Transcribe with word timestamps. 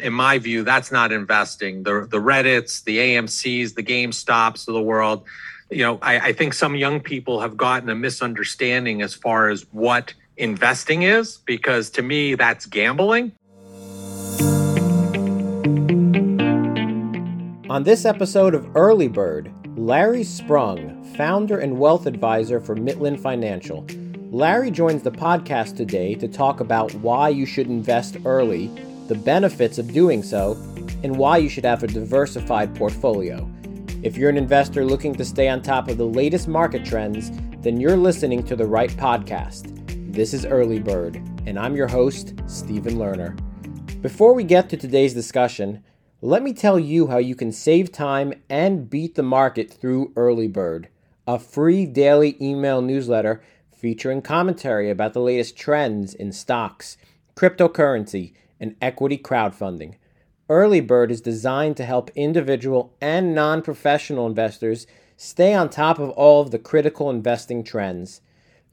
in 0.00 0.12
my 0.12 0.38
view, 0.38 0.62
that's 0.62 0.92
not 0.92 1.12
investing. 1.12 1.82
The 1.82 2.06
the 2.08 2.18
Reddits, 2.18 2.84
the 2.84 2.98
AMC's, 2.98 3.74
the 3.74 3.82
GameStops 3.82 4.68
of 4.68 4.74
the 4.74 4.82
world. 4.82 5.24
You 5.70 5.82
know, 5.82 5.98
I, 6.00 6.18
I 6.28 6.32
think 6.32 6.54
some 6.54 6.76
young 6.76 7.00
people 7.00 7.40
have 7.40 7.56
gotten 7.56 7.90
a 7.90 7.94
misunderstanding 7.94 9.02
as 9.02 9.14
far 9.14 9.48
as 9.48 9.62
what 9.72 10.14
investing 10.36 11.02
is, 11.02 11.38
because 11.38 11.90
to 11.90 12.02
me, 12.02 12.34
that's 12.34 12.64
gambling. 12.64 13.32
On 17.68 17.82
this 17.82 18.06
episode 18.06 18.54
of 18.54 18.74
Early 18.74 19.08
Bird, 19.08 19.52
Larry 19.76 20.24
Sprung, 20.24 21.04
founder 21.16 21.58
and 21.58 21.78
wealth 21.78 22.06
advisor 22.06 22.60
for 22.60 22.74
Mitlin 22.74 23.20
Financial. 23.20 23.86
Larry 24.30 24.70
joins 24.70 25.02
the 25.02 25.10
podcast 25.10 25.76
today 25.76 26.14
to 26.14 26.28
talk 26.28 26.60
about 26.60 26.94
why 26.96 27.28
you 27.28 27.44
should 27.44 27.66
invest 27.66 28.16
early 28.24 28.70
the 29.08 29.14
benefits 29.14 29.78
of 29.78 29.92
doing 29.92 30.22
so, 30.22 30.52
and 31.02 31.16
why 31.16 31.38
you 31.38 31.48
should 31.48 31.64
have 31.64 31.82
a 31.82 31.86
diversified 31.86 32.74
portfolio. 32.74 33.50
If 34.02 34.18
you're 34.18 34.28
an 34.28 34.36
investor 34.36 34.84
looking 34.84 35.14
to 35.14 35.24
stay 35.24 35.48
on 35.48 35.62
top 35.62 35.88
of 35.88 35.96
the 35.96 36.06
latest 36.06 36.46
market 36.46 36.84
trends, 36.84 37.32
then 37.62 37.80
you're 37.80 37.96
listening 37.96 38.42
to 38.44 38.54
the 38.54 38.66
right 38.66 38.90
podcast. 38.90 39.74
This 40.12 40.34
is 40.34 40.44
Early 40.44 40.78
Bird, 40.78 41.16
and 41.46 41.58
I'm 41.58 41.74
your 41.74 41.88
host, 41.88 42.34
Stephen 42.46 42.96
Lerner. 42.96 43.34
Before 44.02 44.34
we 44.34 44.44
get 44.44 44.68
to 44.68 44.76
today's 44.76 45.14
discussion, 45.14 45.82
let 46.20 46.42
me 46.42 46.52
tell 46.52 46.78
you 46.78 47.06
how 47.06 47.18
you 47.18 47.34
can 47.34 47.50
save 47.50 47.90
time 47.90 48.34
and 48.50 48.90
beat 48.90 49.14
the 49.14 49.22
market 49.22 49.72
through 49.72 50.12
Early 50.16 50.48
Bird, 50.48 50.88
a 51.26 51.38
free 51.38 51.86
daily 51.86 52.36
email 52.40 52.82
newsletter 52.82 53.42
featuring 53.74 54.20
commentary 54.20 54.90
about 54.90 55.14
the 55.14 55.20
latest 55.20 55.56
trends 55.56 56.12
in 56.12 56.30
stocks, 56.30 56.98
cryptocurrency, 57.34 58.34
and 58.60 58.76
equity 58.80 59.18
crowdfunding. 59.18 59.94
Early 60.48 60.80
Bird 60.80 61.10
is 61.10 61.20
designed 61.20 61.76
to 61.76 61.84
help 61.84 62.10
individual 62.14 62.94
and 63.00 63.34
non 63.34 63.62
professional 63.62 64.26
investors 64.26 64.86
stay 65.16 65.52
on 65.52 65.68
top 65.68 65.98
of 65.98 66.10
all 66.10 66.40
of 66.40 66.50
the 66.50 66.58
critical 66.58 67.10
investing 67.10 67.62
trends. 67.62 68.22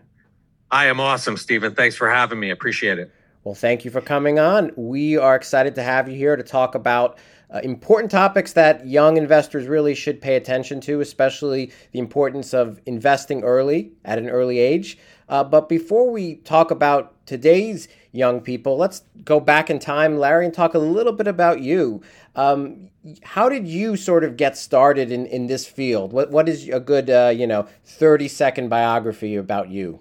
I 0.70 0.86
am 0.86 0.98
awesome, 0.98 1.36
Stephen. 1.36 1.74
Thanks 1.74 1.94
for 1.94 2.08
having 2.08 2.40
me. 2.40 2.50
Appreciate 2.50 2.98
it. 2.98 3.12
Well, 3.44 3.54
thank 3.54 3.84
you 3.84 3.90
for 3.90 4.00
coming 4.00 4.38
on. 4.38 4.70
We 4.76 5.18
are 5.18 5.34
excited 5.36 5.74
to 5.74 5.82
have 5.82 6.08
you 6.08 6.16
here 6.16 6.36
to 6.36 6.42
talk 6.42 6.74
about 6.74 7.18
uh, 7.52 7.60
important 7.64 8.10
topics 8.10 8.52
that 8.52 8.86
young 8.86 9.16
investors 9.16 9.66
really 9.66 9.94
should 9.94 10.20
pay 10.20 10.36
attention 10.36 10.80
to, 10.82 11.00
especially 11.00 11.72
the 11.92 11.98
importance 11.98 12.54
of 12.54 12.80
investing 12.86 13.42
early 13.42 13.92
at 14.04 14.18
an 14.18 14.28
early 14.28 14.58
age. 14.58 14.98
Uh, 15.28 15.44
but 15.44 15.68
before 15.68 16.10
we 16.10 16.36
talk 16.36 16.70
about 16.70 17.14
today's 17.26 17.88
young 18.12 18.40
people, 18.40 18.76
let's 18.76 19.02
go 19.24 19.40
back 19.40 19.70
in 19.70 19.78
time, 19.78 20.18
Larry, 20.18 20.44
and 20.44 20.54
talk 20.54 20.74
a 20.74 20.78
little 20.78 21.12
bit 21.12 21.26
about 21.26 21.60
you. 21.60 22.02
Um, 22.36 22.90
how 23.22 23.48
did 23.48 23.66
you 23.66 23.96
sort 23.96 24.24
of 24.24 24.36
get 24.36 24.56
started 24.56 25.10
in, 25.10 25.26
in 25.26 25.46
this 25.46 25.66
field? 25.66 26.12
What 26.12 26.30
what 26.30 26.48
is 26.48 26.68
a 26.68 26.80
good 26.80 27.10
uh, 27.10 27.32
you 27.34 27.46
know 27.46 27.66
thirty 27.84 28.28
second 28.28 28.68
biography 28.68 29.36
about 29.36 29.68
you? 29.68 30.00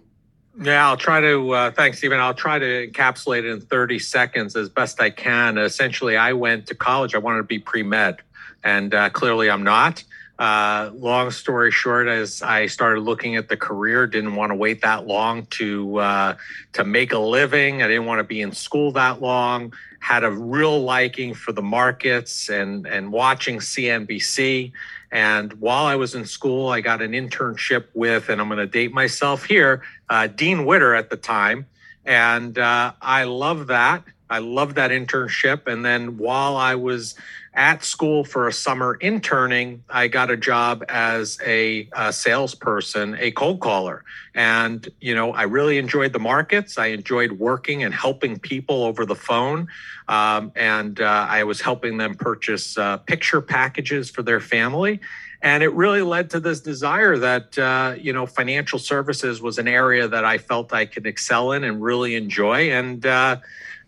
Yeah, 0.61 0.87
I'll 0.87 0.97
try 0.97 1.21
to. 1.21 1.51
Uh, 1.51 1.71
thanks, 1.71 1.99
Stephen. 1.99 2.19
I'll 2.19 2.33
try 2.33 2.59
to 2.59 2.87
encapsulate 2.87 3.39
it 3.39 3.45
in 3.45 3.61
30 3.61 3.97
seconds 3.99 4.57
as 4.57 4.67
best 4.67 4.99
I 4.99 5.09
can. 5.09 5.57
Essentially, 5.57 6.17
I 6.17 6.33
went 6.33 6.67
to 6.67 6.75
college. 6.75 7.15
I 7.15 7.17
wanted 7.17 7.37
to 7.37 7.43
be 7.43 7.59
pre 7.59 7.81
med, 7.81 8.17
and 8.63 8.93
uh, 8.93 9.09
clearly 9.09 9.49
I'm 9.49 9.63
not. 9.63 10.03
Uh, 10.37 10.91
long 10.93 11.31
story 11.31 11.71
short, 11.71 12.07
as 12.07 12.41
I 12.41 12.67
started 12.67 13.01
looking 13.01 13.35
at 13.35 13.49
the 13.49 13.57
career, 13.57 14.07
didn't 14.07 14.35
want 14.35 14.51
to 14.51 14.55
wait 14.55 14.81
that 14.81 15.05
long 15.07 15.45
to 15.47 15.97
uh, 15.97 16.35
to 16.73 16.83
make 16.83 17.13
a 17.13 17.19
living. 17.19 17.81
I 17.81 17.87
didn't 17.87 18.05
want 18.05 18.19
to 18.19 18.23
be 18.23 18.41
in 18.41 18.51
school 18.51 18.91
that 18.93 19.21
long 19.21 19.73
had 19.99 20.23
a 20.23 20.31
real 20.31 20.81
liking 20.81 21.33
for 21.33 21.51
the 21.51 21.61
markets 21.61 22.49
and 22.49 22.87
and 22.87 23.11
watching 23.11 23.59
CNBC. 23.59 24.71
And 25.11 25.53
while 25.53 25.85
I 25.85 25.95
was 25.95 26.15
in 26.15 26.25
school, 26.25 26.69
I 26.69 26.81
got 26.81 27.01
an 27.01 27.11
internship 27.11 27.85
with, 27.93 28.29
and 28.29 28.39
I'm 28.39 28.47
going 28.47 28.59
to 28.59 28.67
date 28.67 28.93
myself 28.93 29.45
here, 29.45 29.81
uh, 30.09 30.27
Dean 30.27 30.65
Witter 30.65 30.93
at 30.93 31.09
the 31.09 31.17
time, 31.17 31.65
and 32.05 32.57
uh, 32.57 32.93
I 33.01 33.23
love 33.23 33.67
that. 33.67 34.03
I 34.29 34.39
loved 34.39 34.75
that 34.75 34.91
internship. 34.91 35.67
And 35.67 35.83
then 35.83 36.17
while 36.17 36.55
I 36.55 36.75
was 36.75 37.15
at 37.59 37.83
school 37.83 38.23
for 38.23 38.47
a 38.47 38.53
summer 38.53 38.95
interning, 39.01 39.83
I 39.89 40.07
got 40.07 40.31
a 40.31 40.37
job 40.37 40.85
as 40.87 41.37
a, 41.45 41.89
a, 41.91 42.13
salesperson, 42.13 43.17
a 43.19 43.31
cold 43.31 43.59
caller. 43.59 44.05
And, 44.33 44.87
you 45.01 45.13
know, 45.13 45.33
I 45.33 45.43
really 45.43 45.77
enjoyed 45.77 46.13
the 46.13 46.19
markets. 46.19 46.77
I 46.77 46.87
enjoyed 46.87 47.33
working 47.33 47.83
and 47.83 47.93
helping 47.93 48.39
people 48.39 48.85
over 48.85 49.05
the 49.05 49.13
phone. 49.13 49.67
Um, 50.07 50.53
and 50.55 51.01
uh, 51.01 51.27
I 51.29 51.43
was 51.43 51.59
helping 51.59 51.97
them 51.97 52.15
purchase 52.15 52.77
uh, 52.77 52.95
picture 52.95 53.41
packages 53.41 54.09
for 54.09 54.23
their 54.23 54.39
family. 54.39 55.01
And 55.41 55.61
it 55.61 55.73
really 55.73 56.01
led 56.01 56.29
to 56.29 56.39
this 56.39 56.61
desire 56.61 57.17
that, 57.17 57.57
uh, 57.57 57.95
you 57.99 58.13
know, 58.13 58.25
financial 58.25 58.79
services 58.79 59.41
was 59.41 59.57
an 59.57 59.67
area 59.67 60.07
that 60.07 60.23
I 60.23 60.37
felt 60.37 60.71
I 60.71 60.85
could 60.85 61.05
excel 61.05 61.51
in 61.51 61.65
and 61.65 61.81
really 61.81 62.15
enjoy. 62.15 62.71
And 62.71 63.05
uh, 63.05 63.35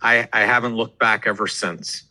I, 0.01 0.27
I 0.33 0.41
haven't 0.41 0.75
looked 0.75 0.99
back 0.99 1.25
ever 1.25 1.47
since. 1.47 2.03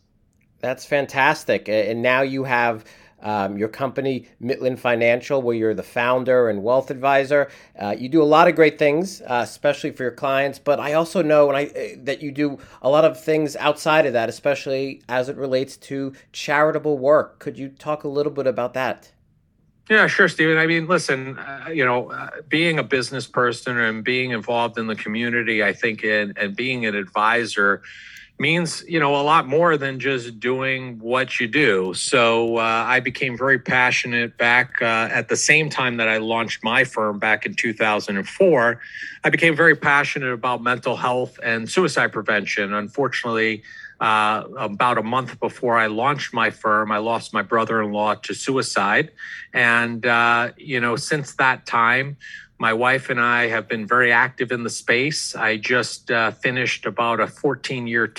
That's 0.61 0.85
fantastic. 0.85 1.67
And 1.67 2.01
now 2.01 2.21
you 2.21 2.43
have 2.43 2.85
um, 3.21 3.57
your 3.57 3.69
company, 3.69 4.27
Mitlin 4.41 4.77
Financial, 4.77 5.41
where 5.41 5.55
you're 5.55 5.73
the 5.73 5.83
founder 5.83 6.49
and 6.49 6.63
wealth 6.63 6.89
advisor. 6.89 7.49
Uh, 7.79 7.95
you 7.97 8.09
do 8.09 8.21
a 8.21 8.25
lot 8.25 8.47
of 8.47 8.55
great 8.55 8.79
things, 8.79 9.21
uh, 9.21 9.41
especially 9.43 9.91
for 9.91 10.03
your 10.03 10.11
clients. 10.11 10.59
But 10.59 10.79
I 10.79 10.93
also 10.93 11.21
know 11.21 11.51
I, 11.51 11.65
uh, 11.65 11.97
that 12.03 12.21
you 12.21 12.31
do 12.31 12.59
a 12.81 12.89
lot 12.89 13.05
of 13.05 13.21
things 13.21 13.55
outside 13.55 14.05
of 14.05 14.13
that, 14.13 14.29
especially 14.29 15.01
as 15.07 15.29
it 15.29 15.37
relates 15.37 15.77
to 15.77 16.13
charitable 16.31 16.97
work. 16.97 17.39
Could 17.39 17.57
you 17.57 17.69
talk 17.69 18.03
a 18.03 18.07
little 18.07 18.31
bit 18.31 18.47
about 18.47 18.73
that? 18.73 19.11
Yeah, 19.89 20.07
sure, 20.07 20.29
Stephen. 20.29 20.57
I 20.57 20.67
mean, 20.67 20.87
listen, 20.87 21.37
uh, 21.37 21.69
you 21.71 21.83
know, 21.83 22.11
uh, 22.11 22.29
being 22.47 22.79
a 22.79 22.83
business 22.83 23.27
person 23.27 23.77
and 23.77 24.03
being 24.03 24.31
involved 24.31 24.77
in 24.77 24.87
the 24.87 24.95
community, 24.95 25.63
I 25.63 25.73
think, 25.73 26.03
in, 26.03 26.33
and 26.37 26.55
being 26.55 26.85
an 26.85 26.95
advisor 26.95 27.81
means 28.41 28.83
you 28.87 28.99
know 28.99 29.15
a 29.15 29.23
lot 29.23 29.47
more 29.47 29.77
than 29.77 29.99
just 29.99 30.39
doing 30.39 30.99
what 30.99 31.39
you 31.39 31.47
do. 31.47 31.93
So 31.93 32.57
uh, 32.57 32.95
i 32.95 32.99
became 32.99 33.37
very 33.37 33.59
passionate 33.59 34.37
back 34.37 34.81
uh, 34.81 35.19
at 35.19 35.29
the 35.29 35.37
same 35.37 35.69
time 35.69 35.97
that 35.97 36.09
i 36.09 36.17
launched 36.17 36.63
my 36.63 36.83
firm 36.83 37.19
back 37.19 37.45
in 37.45 37.53
2004 37.53 38.81
i 39.23 39.29
became 39.29 39.55
very 39.55 39.75
passionate 39.75 40.33
about 40.33 40.61
mental 40.61 40.95
health 40.97 41.39
and 41.43 41.69
suicide 41.69 42.11
prevention. 42.11 42.73
Unfortunately 42.73 43.63
uh, 44.01 44.43
about 44.57 44.97
a 44.97 45.03
month 45.03 45.39
before 45.39 45.77
I 45.77 45.85
launched 45.85 46.33
my 46.33 46.49
firm, 46.49 46.91
I 46.91 46.97
lost 46.97 47.33
my 47.33 47.43
brother 47.43 47.83
in 47.83 47.91
law 47.91 48.15
to 48.15 48.33
suicide. 48.33 49.11
And, 49.53 50.03
uh, 50.05 50.53
you 50.57 50.79
know, 50.79 50.95
since 50.95 51.35
that 51.35 51.67
time, 51.67 52.17
my 52.61 52.73
wife 52.73 53.09
and 53.09 53.19
I 53.19 53.47
have 53.47 53.67
been 53.67 53.87
very 53.87 54.11
active 54.11 54.51
in 54.51 54.63
the 54.63 54.69
space. 54.69 55.35
I 55.35 55.57
just 55.57 56.11
uh, 56.11 56.29
finished 56.29 56.85
about 56.85 57.19
a 57.19 57.25
14 57.25 57.87
year 57.87 58.13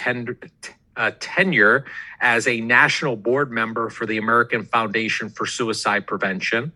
uh, 0.97 1.13
tenure 1.21 1.85
as 2.21 2.49
a 2.49 2.61
national 2.61 3.15
board 3.15 3.53
member 3.53 3.89
for 3.89 4.05
the 4.05 4.19
American 4.19 4.65
Foundation 4.65 5.31
for 5.31 5.47
Suicide 5.47 6.09
Prevention. 6.09 6.73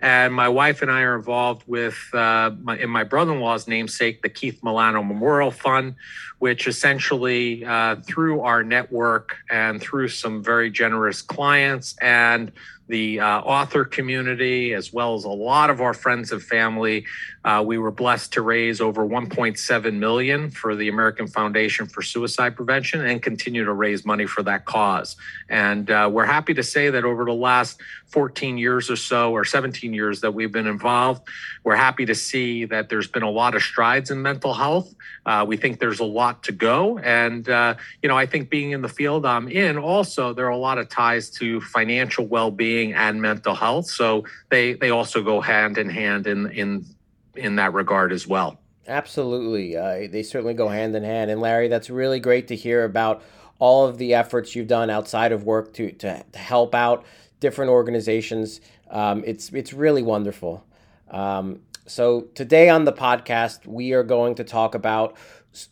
And 0.00 0.32
my 0.32 0.48
wife 0.48 0.80
and 0.80 0.92
I 0.92 1.00
are 1.00 1.16
involved 1.16 1.64
with, 1.66 1.98
uh, 2.14 2.52
my, 2.62 2.78
in 2.78 2.88
my 2.88 3.02
brother 3.02 3.32
in 3.32 3.40
law's 3.40 3.66
namesake, 3.66 4.22
the 4.22 4.28
Keith 4.28 4.62
Milano 4.62 5.02
Memorial 5.02 5.50
Fund, 5.50 5.96
which 6.38 6.66
essentially, 6.66 7.64
uh, 7.64 7.96
through 7.96 8.42
our 8.42 8.62
network 8.62 9.36
and 9.50 9.80
through 9.80 10.08
some 10.08 10.42
very 10.42 10.70
generous 10.70 11.22
clients 11.22 11.96
and 12.00 12.52
the 12.88 13.20
uh, 13.20 13.40
author 13.40 13.84
community, 13.84 14.72
as 14.72 14.92
well 14.92 15.14
as 15.14 15.24
a 15.24 15.28
lot 15.28 15.70
of 15.70 15.80
our 15.80 15.94
friends 15.94 16.32
and 16.32 16.42
family. 16.42 17.04
Uh, 17.44 17.62
we 17.64 17.78
were 17.78 17.90
blessed 17.90 18.32
to 18.32 18.42
raise 18.42 18.80
over 18.80 19.06
1.7 19.06 19.94
million 19.94 20.50
for 20.50 20.74
the 20.74 20.88
American 20.88 21.26
Foundation 21.26 21.86
for 21.86 22.02
Suicide 22.02 22.56
Prevention 22.56 23.04
and 23.06 23.22
continue 23.22 23.64
to 23.64 23.72
raise 23.72 24.04
money 24.04 24.26
for 24.26 24.42
that 24.42 24.64
cause. 24.64 25.16
And 25.48 25.90
uh, 25.90 26.10
we're 26.12 26.26
happy 26.26 26.52
to 26.54 26.62
say 26.62 26.90
that 26.90 27.04
over 27.04 27.24
the 27.24 27.32
last 27.32 27.80
14 28.08 28.58
years 28.58 28.90
or 28.90 28.96
so, 28.96 29.32
or 29.32 29.44
17 29.44 29.94
years 29.94 30.20
that 30.20 30.32
we've 30.32 30.52
been 30.52 30.66
involved, 30.66 31.26
we're 31.64 31.76
happy 31.76 32.04
to 32.06 32.14
see 32.14 32.64
that 32.66 32.88
there's 32.88 33.08
been 33.08 33.22
a 33.22 33.30
lot 33.30 33.54
of 33.54 33.62
strides 33.62 34.10
in 34.10 34.20
mental 34.20 34.52
health. 34.52 34.94
Uh, 35.24 35.44
we 35.46 35.56
think 35.56 35.78
there's 35.78 36.00
a 36.00 36.04
lot 36.04 36.27
to 36.42 36.52
go. 36.52 36.98
And, 36.98 37.48
uh, 37.48 37.74
you 38.02 38.08
know, 38.08 38.16
I 38.16 38.26
think 38.26 38.50
being 38.50 38.72
in 38.72 38.82
the 38.82 38.88
field 38.88 39.26
I'm 39.26 39.48
in, 39.48 39.78
also, 39.78 40.32
there 40.32 40.46
are 40.46 40.50
a 40.50 40.56
lot 40.56 40.78
of 40.78 40.88
ties 40.88 41.30
to 41.30 41.60
financial 41.60 42.26
well 42.26 42.50
being 42.50 42.94
and 42.94 43.20
mental 43.20 43.54
health. 43.54 43.86
So 43.86 44.24
they, 44.50 44.74
they 44.74 44.90
also 44.90 45.22
go 45.22 45.40
hand 45.40 45.78
in 45.78 45.88
hand 45.88 46.26
in, 46.26 46.50
in, 46.52 46.86
in 47.34 47.56
that 47.56 47.72
regard 47.72 48.12
as 48.12 48.26
well. 48.26 48.58
Absolutely. 48.86 49.76
Uh, 49.76 50.08
they 50.10 50.22
certainly 50.22 50.54
go 50.54 50.68
hand 50.68 50.96
in 50.96 51.04
hand. 51.04 51.30
And 51.30 51.40
Larry, 51.40 51.68
that's 51.68 51.90
really 51.90 52.20
great 52.20 52.48
to 52.48 52.56
hear 52.56 52.84
about 52.84 53.22
all 53.58 53.86
of 53.86 53.98
the 53.98 54.14
efforts 54.14 54.56
you've 54.56 54.68
done 54.68 54.88
outside 54.88 55.32
of 55.32 55.44
work 55.44 55.72
to, 55.74 55.92
to, 55.92 56.22
to 56.32 56.38
help 56.38 56.74
out 56.74 57.04
different 57.40 57.70
organizations. 57.70 58.60
Um, 58.90 59.22
it's, 59.26 59.50
it's 59.52 59.72
really 59.72 60.02
wonderful. 60.02 60.64
Um, 61.10 61.60
so, 61.88 62.22
today 62.34 62.68
on 62.68 62.84
the 62.84 62.92
podcast, 62.92 63.66
we 63.66 63.92
are 63.94 64.02
going 64.02 64.34
to 64.34 64.44
talk 64.44 64.74
about 64.74 65.16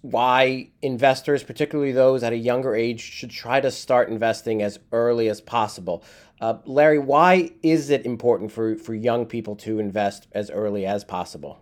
why 0.02 0.70
investors, 0.82 1.42
particularly 1.42 1.92
those 1.92 2.22
at 2.22 2.32
a 2.32 2.36
younger 2.36 2.74
age, 2.74 3.00
should 3.00 3.30
try 3.30 3.60
to 3.60 3.70
start 3.70 4.08
investing 4.08 4.62
as 4.62 4.78
early 4.92 5.28
as 5.28 5.40
possible. 5.40 6.02
Uh, 6.40 6.58
Larry, 6.64 6.98
why 6.98 7.50
is 7.62 7.90
it 7.90 8.04
important 8.04 8.52
for, 8.52 8.76
for 8.76 8.94
young 8.94 9.26
people 9.26 9.56
to 9.56 9.78
invest 9.78 10.26
as 10.32 10.50
early 10.50 10.84
as 10.84 11.04
possible? 11.04 11.58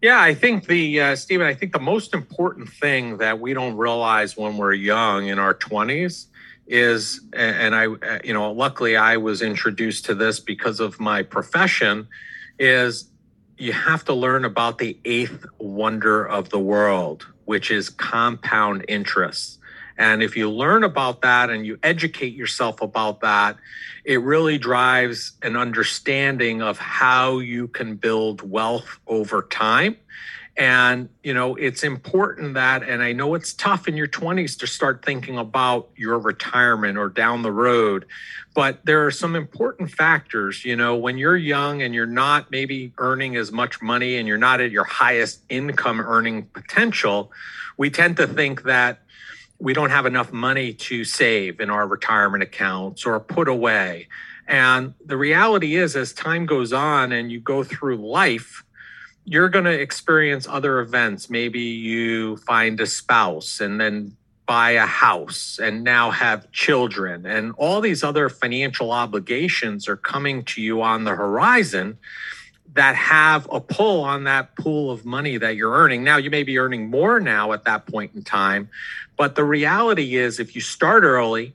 Yeah, 0.00 0.20
I 0.20 0.34
think 0.34 0.66
the 0.66 1.00
uh, 1.00 1.16
Stephen. 1.16 1.46
I 1.46 1.54
think 1.54 1.72
the 1.72 1.78
most 1.78 2.12
important 2.12 2.68
thing 2.68 3.16
that 3.18 3.40
we 3.40 3.54
don't 3.54 3.74
realize 3.74 4.36
when 4.36 4.58
we're 4.58 4.74
young 4.74 5.28
in 5.28 5.38
our 5.38 5.54
twenties 5.54 6.28
is, 6.66 7.22
and 7.32 7.74
I, 7.74 7.86
uh, 7.86 8.18
you 8.22 8.34
know, 8.34 8.52
luckily 8.52 8.96
I 8.96 9.16
was 9.16 9.40
introduced 9.40 10.04
to 10.06 10.14
this 10.14 10.40
because 10.40 10.78
of 10.78 11.00
my 11.00 11.22
profession, 11.22 12.06
is 12.58 13.10
you 13.56 13.72
have 13.72 14.04
to 14.04 14.14
learn 14.14 14.44
about 14.44 14.78
the 14.78 14.98
eighth 15.04 15.46
wonder 15.58 16.24
of 16.24 16.50
the 16.50 16.58
world, 16.58 17.26
which 17.44 17.70
is 17.70 17.90
compound 17.90 18.84
interest. 18.88 19.58
And 19.96 20.22
if 20.22 20.36
you 20.36 20.50
learn 20.50 20.82
about 20.82 21.22
that 21.22 21.50
and 21.50 21.64
you 21.64 21.78
educate 21.82 22.34
yourself 22.34 22.82
about 22.82 23.20
that, 23.20 23.56
it 24.04 24.20
really 24.20 24.58
drives 24.58 25.32
an 25.42 25.56
understanding 25.56 26.62
of 26.62 26.78
how 26.78 27.38
you 27.38 27.68
can 27.68 27.94
build 27.94 28.48
wealth 28.48 28.98
over 29.06 29.42
time. 29.42 29.96
And, 30.56 31.08
you 31.24 31.34
know, 31.34 31.56
it's 31.56 31.82
important 31.82 32.54
that, 32.54 32.84
and 32.84 33.02
I 33.02 33.12
know 33.12 33.34
it's 33.34 33.52
tough 33.52 33.88
in 33.88 33.96
your 33.96 34.06
20s 34.06 34.56
to 34.60 34.68
start 34.68 35.04
thinking 35.04 35.36
about 35.36 35.88
your 35.96 36.16
retirement 36.18 36.96
or 36.96 37.08
down 37.08 37.42
the 37.42 37.50
road, 37.50 38.06
but 38.54 38.78
there 38.84 39.04
are 39.04 39.10
some 39.10 39.34
important 39.34 39.90
factors. 39.90 40.64
You 40.64 40.76
know, 40.76 40.94
when 40.94 41.18
you're 41.18 41.36
young 41.36 41.82
and 41.82 41.92
you're 41.92 42.06
not 42.06 42.52
maybe 42.52 42.92
earning 42.98 43.34
as 43.34 43.50
much 43.50 43.82
money 43.82 44.16
and 44.16 44.28
you're 44.28 44.38
not 44.38 44.60
at 44.60 44.70
your 44.70 44.84
highest 44.84 45.40
income 45.48 46.00
earning 46.00 46.44
potential, 46.46 47.32
we 47.76 47.90
tend 47.90 48.16
to 48.18 48.26
think 48.28 48.62
that 48.62 49.00
we 49.58 49.72
don't 49.72 49.90
have 49.90 50.06
enough 50.06 50.32
money 50.32 50.72
to 50.72 51.04
save 51.04 51.58
in 51.58 51.68
our 51.68 51.86
retirement 51.86 52.44
accounts 52.44 53.04
or 53.04 53.18
put 53.18 53.48
away. 53.48 54.06
And 54.46 54.94
the 55.04 55.16
reality 55.16 55.74
is, 55.76 55.96
as 55.96 56.12
time 56.12 56.46
goes 56.46 56.72
on 56.72 57.10
and 57.10 57.32
you 57.32 57.40
go 57.40 57.64
through 57.64 57.96
life, 57.96 58.62
you're 59.24 59.48
going 59.48 59.64
to 59.64 59.80
experience 59.80 60.46
other 60.46 60.80
events. 60.80 61.30
Maybe 61.30 61.60
you 61.60 62.36
find 62.38 62.78
a 62.80 62.86
spouse 62.86 63.60
and 63.60 63.80
then 63.80 64.16
buy 64.46 64.72
a 64.72 64.86
house 64.86 65.58
and 65.62 65.82
now 65.82 66.10
have 66.10 66.50
children, 66.52 67.24
and 67.24 67.54
all 67.56 67.80
these 67.80 68.04
other 68.04 68.28
financial 68.28 68.92
obligations 68.92 69.88
are 69.88 69.96
coming 69.96 70.44
to 70.44 70.60
you 70.60 70.82
on 70.82 71.04
the 71.04 71.14
horizon 71.14 71.96
that 72.74 72.94
have 72.96 73.48
a 73.50 73.60
pull 73.60 74.02
on 74.02 74.24
that 74.24 74.54
pool 74.56 74.90
of 74.90 75.04
money 75.04 75.38
that 75.38 75.56
you're 75.56 75.72
earning. 75.72 76.04
Now, 76.04 76.16
you 76.18 76.28
may 76.28 76.42
be 76.42 76.58
earning 76.58 76.90
more 76.90 77.20
now 77.20 77.52
at 77.52 77.64
that 77.64 77.86
point 77.86 78.14
in 78.14 78.22
time, 78.22 78.68
but 79.16 79.36
the 79.36 79.44
reality 79.44 80.16
is 80.16 80.40
if 80.40 80.54
you 80.54 80.60
start 80.60 81.04
early, 81.04 81.54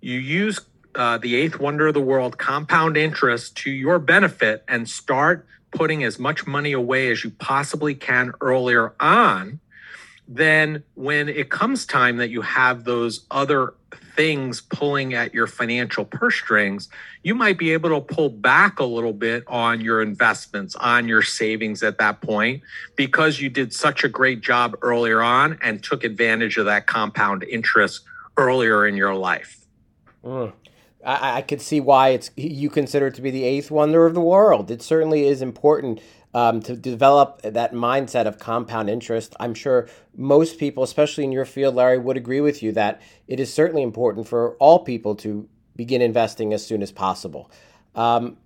you 0.00 0.18
use 0.18 0.60
uh, 0.94 1.18
the 1.18 1.36
eighth 1.36 1.58
wonder 1.58 1.86
of 1.86 1.94
the 1.94 2.00
world, 2.00 2.36
compound 2.36 2.96
interest, 2.96 3.56
to 3.58 3.70
your 3.70 3.98
benefit 3.98 4.64
and 4.66 4.88
start 4.88 5.46
putting 5.76 6.04
as 6.04 6.18
much 6.18 6.46
money 6.46 6.72
away 6.72 7.10
as 7.10 7.22
you 7.22 7.30
possibly 7.30 7.94
can 7.94 8.32
earlier 8.40 8.94
on, 8.98 9.60
then 10.26 10.82
when 10.94 11.28
it 11.28 11.50
comes 11.50 11.84
time 11.84 12.16
that 12.16 12.30
you 12.30 12.40
have 12.40 12.84
those 12.84 13.26
other 13.30 13.74
things 14.16 14.62
pulling 14.62 15.12
at 15.12 15.34
your 15.34 15.46
financial 15.46 16.04
purse 16.04 16.34
strings, 16.34 16.88
you 17.22 17.34
might 17.34 17.58
be 17.58 17.72
able 17.74 17.90
to 17.90 18.00
pull 18.00 18.30
back 18.30 18.80
a 18.80 18.84
little 18.84 19.12
bit 19.12 19.44
on 19.46 19.82
your 19.82 20.00
investments, 20.00 20.74
on 20.76 21.06
your 21.06 21.22
savings 21.22 21.82
at 21.82 21.98
that 21.98 22.22
point, 22.22 22.62
because 22.96 23.38
you 23.38 23.50
did 23.50 23.72
such 23.72 24.02
a 24.02 24.08
great 24.08 24.40
job 24.40 24.74
earlier 24.80 25.20
on 25.20 25.58
and 25.60 25.82
took 25.84 26.02
advantage 26.02 26.56
of 26.56 26.64
that 26.64 26.86
compound 26.86 27.44
interest 27.44 28.00
earlier 28.38 28.86
in 28.86 28.96
your 28.96 29.14
life. 29.14 29.66
I, 31.06 31.38
I 31.38 31.42
could 31.42 31.62
see 31.62 31.80
why 31.80 32.10
it's 32.10 32.30
you 32.36 32.68
consider 32.68 33.06
it 33.06 33.14
to 33.14 33.22
be 33.22 33.30
the 33.30 33.44
eighth 33.44 33.70
wonder 33.70 34.04
of 34.04 34.14
the 34.14 34.20
world. 34.20 34.70
It 34.70 34.82
certainly 34.82 35.26
is 35.26 35.40
important 35.40 36.00
um, 36.34 36.60
to 36.62 36.76
develop 36.76 37.40
that 37.42 37.72
mindset 37.72 38.26
of 38.26 38.38
compound 38.38 38.90
interest. 38.90 39.34
I'm 39.40 39.54
sure 39.54 39.88
most 40.14 40.58
people, 40.58 40.82
especially 40.82 41.24
in 41.24 41.32
your 41.32 41.46
field, 41.46 41.76
Larry, 41.76 41.98
would 41.98 42.18
agree 42.18 42.42
with 42.42 42.62
you 42.62 42.72
that 42.72 43.00
it 43.26 43.40
is 43.40 43.52
certainly 43.52 43.82
important 43.82 44.28
for 44.28 44.56
all 44.56 44.80
people 44.80 45.14
to 45.16 45.48
begin 45.76 46.02
investing 46.02 46.52
as 46.52 46.66
soon 46.66 46.82
as 46.82 46.92
possible. 46.92 47.50
Um, 47.94 48.36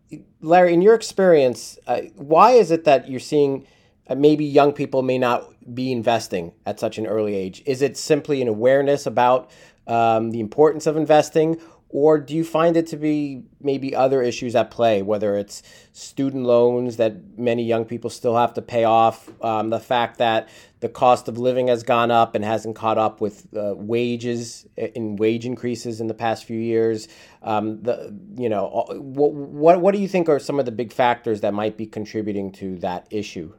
Larry, 0.41 0.75
in 0.75 0.83
your 0.83 0.95
experience, 0.95 1.79
uh, 1.87 2.03
why 2.15 2.53
is 2.53 2.71
it 2.71 2.85
that 2.85 3.09
you're 3.09 3.19
seeing 3.19 3.67
uh, 4.09 4.15
maybe 4.15 4.45
young 4.45 4.73
people 4.73 5.03
may 5.03 5.19
not 5.19 5.49
be 5.75 5.91
investing 5.91 6.53
at 6.67 6.79
such 6.79 6.99
an 6.99 7.07
early 7.07 7.35
age? 7.35 7.63
Is 7.67 7.83
it 7.83 7.97
simply 7.97 8.43
an 8.43 8.49
awareness 8.49 9.07
about 9.07 9.51
um, 9.87 10.31
the 10.31 10.41
importance 10.41 10.87
of 10.87 10.97
investing, 10.97 11.61
or 11.93 12.19
do 12.19 12.35
you 12.37 12.45
find 12.45 12.77
it 12.77 12.87
to 12.87 12.97
be 12.97 13.43
maybe 13.61 13.95
other 13.95 14.23
issues 14.23 14.55
at 14.55 14.71
play, 14.71 15.03
whether 15.03 15.35
it's 15.37 15.63
student 15.93 16.45
loans 16.45 16.97
that 16.99 17.37
many 17.37 17.65
young 17.65 17.85
people 17.85 18.11
still 18.11 18.37
have 18.37 18.55
to 18.55 18.63
pay 18.63 18.85
off, 18.85 19.29
um, 19.43 19.71
the 19.71 19.81
fact 19.81 20.19
that 20.19 20.49
the 20.79 20.89
cost 20.89 21.27
of 21.27 21.37
living 21.37 21.67
has 21.67 21.83
gone 21.83 22.13
up 22.13 22.37
and 22.37 22.45
hasn't 22.45 22.77
caught 22.77 22.97
up 22.97 23.21
with 23.21 23.47
uh, 23.57 23.75
wages 23.77 24.67
in 24.77 25.17
wage 25.17 25.45
increases 25.45 26.01
in 26.01 26.07
the 26.07 26.15
past 26.15 26.45
few 26.45 26.59
years? 26.61 27.09
Um, 27.43 27.83
the 27.83 28.17
you 28.37 28.49
know 28.49 28.87
what, 28.93 29.33
what 29.35 29.81
what 29.81 29.95
do 29.95 30.01
you 30.01 30.09
think 30.09 30.29
are 30.29 30.39
some 30.39 30.61
of 30.61 30.67
the 30.67 30.73
big 30.73 30.93
factors 30.93 31.41
that 31.41 31.53
might 31.53 31.77
be 31.77 31.87
contributing 31.87 32.53
to 32.53 32.79
that 32.79 33.09
issue? 33.11 33.53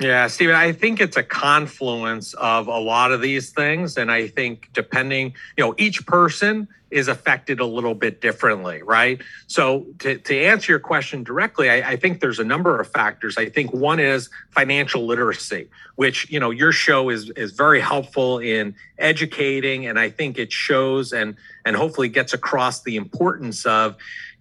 Yeah, 0.00 0.28
Stephen, 0.28 0.54
I 0.54 0.70
think 0.70 1.00
it's 1.00 1.16
a 1.16 1.24
confluence 1.24 2.32
of 2.34 2.68
a 2.68 2.78
lot 2.78 3.10
of 3.10 3.20
these 3.20 3.50
things. 3.50 3.96
And 3.96 4.12
I 4.12 4.28
think 4.28 4.70
depending, 4.72 5.34
you 5.56 5.64
know, 5.64 5.74
each 5.76 6.06
person 6.06 6.68
is 6.92 7.08
affected 7.08 7.58
a 7.58 7.66
little 7.66 7.94
bit 7.94 8.20
differently, 8.20 8.80
right? 8.82 9.20
So 9.48 9.86
to, 9.98 10.16
to 10.16 10.40
answer 10.40 10.72
your 10.72 10.78
question 10.78 11.24
directly, 11.24 11.68
I, 11.68 11.90
I 11.90 11.96
think 11.96 12.20
there's 12.20 12.38
a 12.38 12.44
number 12.44 12.80
of 12.80 12.88
factors. 12.88 13.36
I 13.36 13.48
think 13.48 13.72
one 13.72 13.98
is 13.98 14.30
financial 14.50 15.04
literacy, 15.04 15.68
which, 15.96 16.30
you 16.30 16.38
know, 16.38 16.50
your 16.50 16.72
show 16.72 17.10
is 17.10 17.30
is 17.30 17.52
very 17.52 17.80
helpful 17.80 18.38
in 18.38 18.76
educating. 18.98 19.86
And 19.86 19.98
I 19.98 20.10
think 20.10 20.38
it 20.38 20.52
shows 20.52 21.12
and 21.12 21.34
and 21.64 21.76
hopefully 21.76 22.08
gets 22.08 22.32
across 22.32 22.82
the 22.82 22.96
importance 22.96 23.66
of 23.66 23.96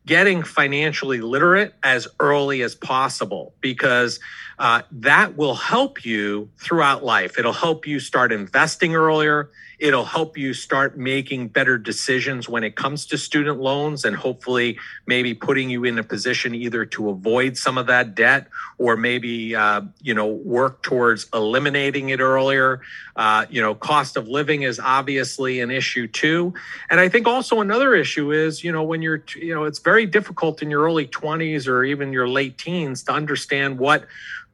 getting 0.08 0.42
financially 0.42 1.20
literate 1.20 1.76
as 1.84 2.08
early 2.20 2.64
as 2.64 2.74
possible 2.74 3.54
because 3.62 4.20
uh, 4.58 4.82
that 4.92 5.38
will 5.38 5.54
help 5.54 6.04
you 6.04 6.50
throughout 6.58 7.04
life. 7.04 7.38
It'll 7.38 7.54
help 7.54 7.86
you 7.86 8.00
start 8.00 8.32
investing 8.32 8.96
earlier. 8.96 9.52
It'll 9.80 10.06
help 10.06 10.38
you 10.38 10.56
start 10.56 10.98
making 10.98 11.50
better 11.50 11.78
decisions 11.78 12.50
when 12.50 12.64
it 12.64 12.76
comes 12.76 13.06
to 13.08 13.18
student 13.18 13.60
loans 13.60 14.06
and 14.06 14.16
hopefully 14.16 14.80
maybe 15.06 15.36
putting 15.36 15.70
you 15.70 15.84
in 15.84 16.00
a 16.00 16.04
position 16.04 16.56
either 16.56 16.86
to 16.86 17.10
avoid 17.10 17.58
some 17.58 17.78
of 17.78 17.86
that 17.86 18.16
debt 18.16 18.48
or 18.80 18.98
maybe, 18.98 19.56
uh, 19.56 19.82
you 20.02 20.16
know, 20.16 20.26
work 20.26 20.82
towards 20.82 21.28
eliminating 21.32 22.10
it 22.10 22.20
earlier. 22.20 22.82
Uh, 23.16 23.46
you 23.52 23.62
know, 23.62 23.76
cost 23.76 24.18
of 24.18 24.28
living 24.28 24.64
is 24.64 24.80
obviously 24.80 25.60
an 25.60 25.70
issue 25.70 26.08
too. 26.08 26.54
And 26.90 27.00
I 27.00 27.10
think 27.10 27.28
also 27.28 27.62
another 27.62 27.94
issue 27.94 28.32
is, 28.32 28.64
you 28.64 28.72
know, 28.72 28.84
when 28.84 29.04
you're, 29.04 29.24
you 29.36 29.54
know, 29.54 29.66
it's 29.66 29.80
very 29.80 29.97
difficult 30.06 30.62
in 30.62 30.70
your 30.70 30.84
early 30.84 31.08
20s 31.08 31.68
or 31.68 31.84
even 31.84 32.13
your 32.13 32.27
late 32.27 32.58
teens 32.58 33.04
to 33.04 33.12
understand 33.12 33.80
what 33.80 34.06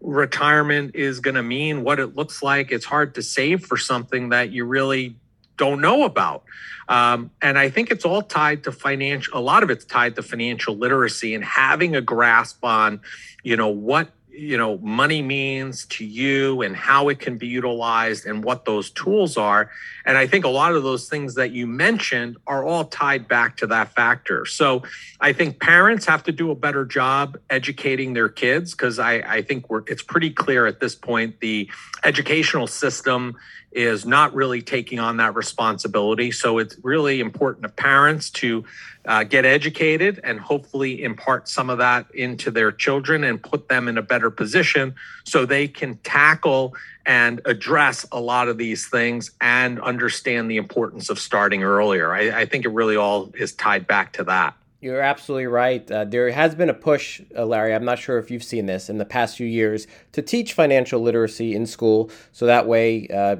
retirement 0.02 0.96
is 0.96 1.20
going 1.20 1.36
to 1.36 1.44
mean, 1.44 1.84
what 1.84 2.00
it 2.00 2.16
looks 2.16 2.44
like. 2.44 2.72
It's 2.72 2.86
hard 2.86 3.16
to 3.16 3.24
save 3.24 3.66
for 3.66 3.78
something 3.78 4.30
that 4.30 4.52
you 4.52 4.66
really 4.66 5.16
don't 5.58 5.82
know 5.82 6.04
about. 6.04 6.44
Um, 6.90 7.32
and 7.42 7.58
I 7.58 7.70
think 7.70 7.92
it's 7.92 8.06
all 8.06 8.22
tied 8.22 8.64
to 8.66 8.72
financial, 8.72 9.38
a 9.38 9.40
lot 9.40 9.64
of 9.64 9.70
it's 9.70 9.86
tied 9.86 10.16
to 10.16 10.24
financial 10.24 10.76
literacy 10.76 11.34
and 11.34 11.44
having 11.44 11.96
a 11.96 12.02
grasp 12.02 12.64
on, 12.64 13.00
you 13.44 13.56
know, 13.56 13.70
what 13.70 14.10
you 14.34 14.58
know 14.58 14.78
money 14.80 15.22
means 15.22 15.86
to 15.86 16.06
you 16.06 16.62
and 16.62 16.76
how 16.76 17.10
it 17.10 17.20
can 17.20 17.38
be 17.38 17.48
utilized 17.48 18.26
and 18.26 18.44
what 18.44 18.66
those 18.66 18.90
tools 18.92 19.38
are. 19.38 19.70
And 20.06 20.18
i 20.18 20.28
think 20.28 20.46
a 20.46 20.50
lot 20.50 20.74
of 20.74 20.84
those 20.84 21.08
things 21.08 21.36
that 21.36 21.52
you 21.52 21.68
mentioned 21.68 22.38
are 22.48 22.64
all 22.64 22.86
tied 22.86 23.28
back 23.28 23.58
to 23.58 23.68
that 23.68 23.94
factor. 23.94 24.46
So 24.46 24.84
i 25.20 25.34
think 25.34 25.60
parents 25.60 26.06
have 26.06 26.24
to 26.24 26.32
do 26.32 26.52
a 26.52 26.56
better 26.56 26.86
job 26.86 27.38
educating 27.50 28.14
their 28.14 28.30
kids 28.30 28.72
because 28.72 29.00
I, 29.00 29.14
I 29.38 29.42
think 29.42 29.70
we're 29.70 29.84
it's 29.88 30.04
pretty 30.04 30.32
clear 30.32 30.66
at 30.66 30.80
this 30.80 30.96
point 30.96 31.40
the 31.40 31.70
educational 32.04 32.68
system 32.68 33.36
is 33.76 34.06
not 34.06 34.34
really 34.34 34.62
taking 34.62 35.00
on 35.00 35.18
that 35.18 35.36
responsibility 35.36 36.32
so 36.32 36.58
it's 36.58 36.78
really 36.84 37.20
important 37.20 37.64
to 37.64 37.70
parents 37.70 38.30
to 38.30 38.64
uh, 39.06 39.24
get 39.24 39.46
educated 39.46 40.20
and 40.24 40.40
hopefully 40.40 41.04
impart 41.04 41.48
some 41.48 41.70
of 41.70 41.78
that 41.78 42.06
into 42.14 42.50
their 42.52 42.72
children 42.72 43.24
and 43.24 43.42
put 43.42 43.68
them 43.68 43.88
in 43.88 43.98
a 43.98 44.02
better 44.02 44.30
position 44.30 44.96
so 45.26 45.46
they 45.46 45.68
can 45.68 45.98
tackle 45.98 46.74
and 47.06 47.42
address 47.46 48.06
a 48.12 48.20
lot 48.20 48.48
of 48.48 48.58
these 48.58 48.88
things 48.88 49.32
and 49.42 49.80
understand 49.82 50.50
the 50.50 50.58
importance 50.58 51.10
of 51.10 51.20
starting 51.20 51.64
earlier. 51.64 52.14
I, 52.14 52.42
I 52.42 52.46
think 52.46 52.66
it 52.66 52.70
really 52.70 52.96
all 52.96 53.32
is 53.38 53.52
tied 53.54 53.88
back 53.88 54.14
to 54.14 54.24
that. 54.26 54.56
You're 54.80 55.02
absolutely 55.02 55.48
right. 55.48 55.90
Uh, 55.90 56.04
there 56.04 56.30
has 56.32 56.56
been 56.56 56.70
a 56.70 56.74
push, 56.74 57.22
uh, 57.38 57.46
Larry. 57.46 57.74
I'm 57.74 57.86
not 57.86 58.00
sure 58.00 58.18
if 58.18 58.30
you've 58.30 58.44
seen 58.44 58.66
this 58.66 58.90
in 58.90 58.98
the 58.98 59.06
past 59.06 59.38
few 59.38 59.48
years 59.48 59.88
to 60.12 60.22
teach 60.22 60.52
financial 60.52 61.00
literacy 61.00 61.56
in 61.56 61.66
school, 61.66 62.12
so 62.34 62.46
that 62.48 62.68
way 62.68 63.08
uh, 63.08 63.38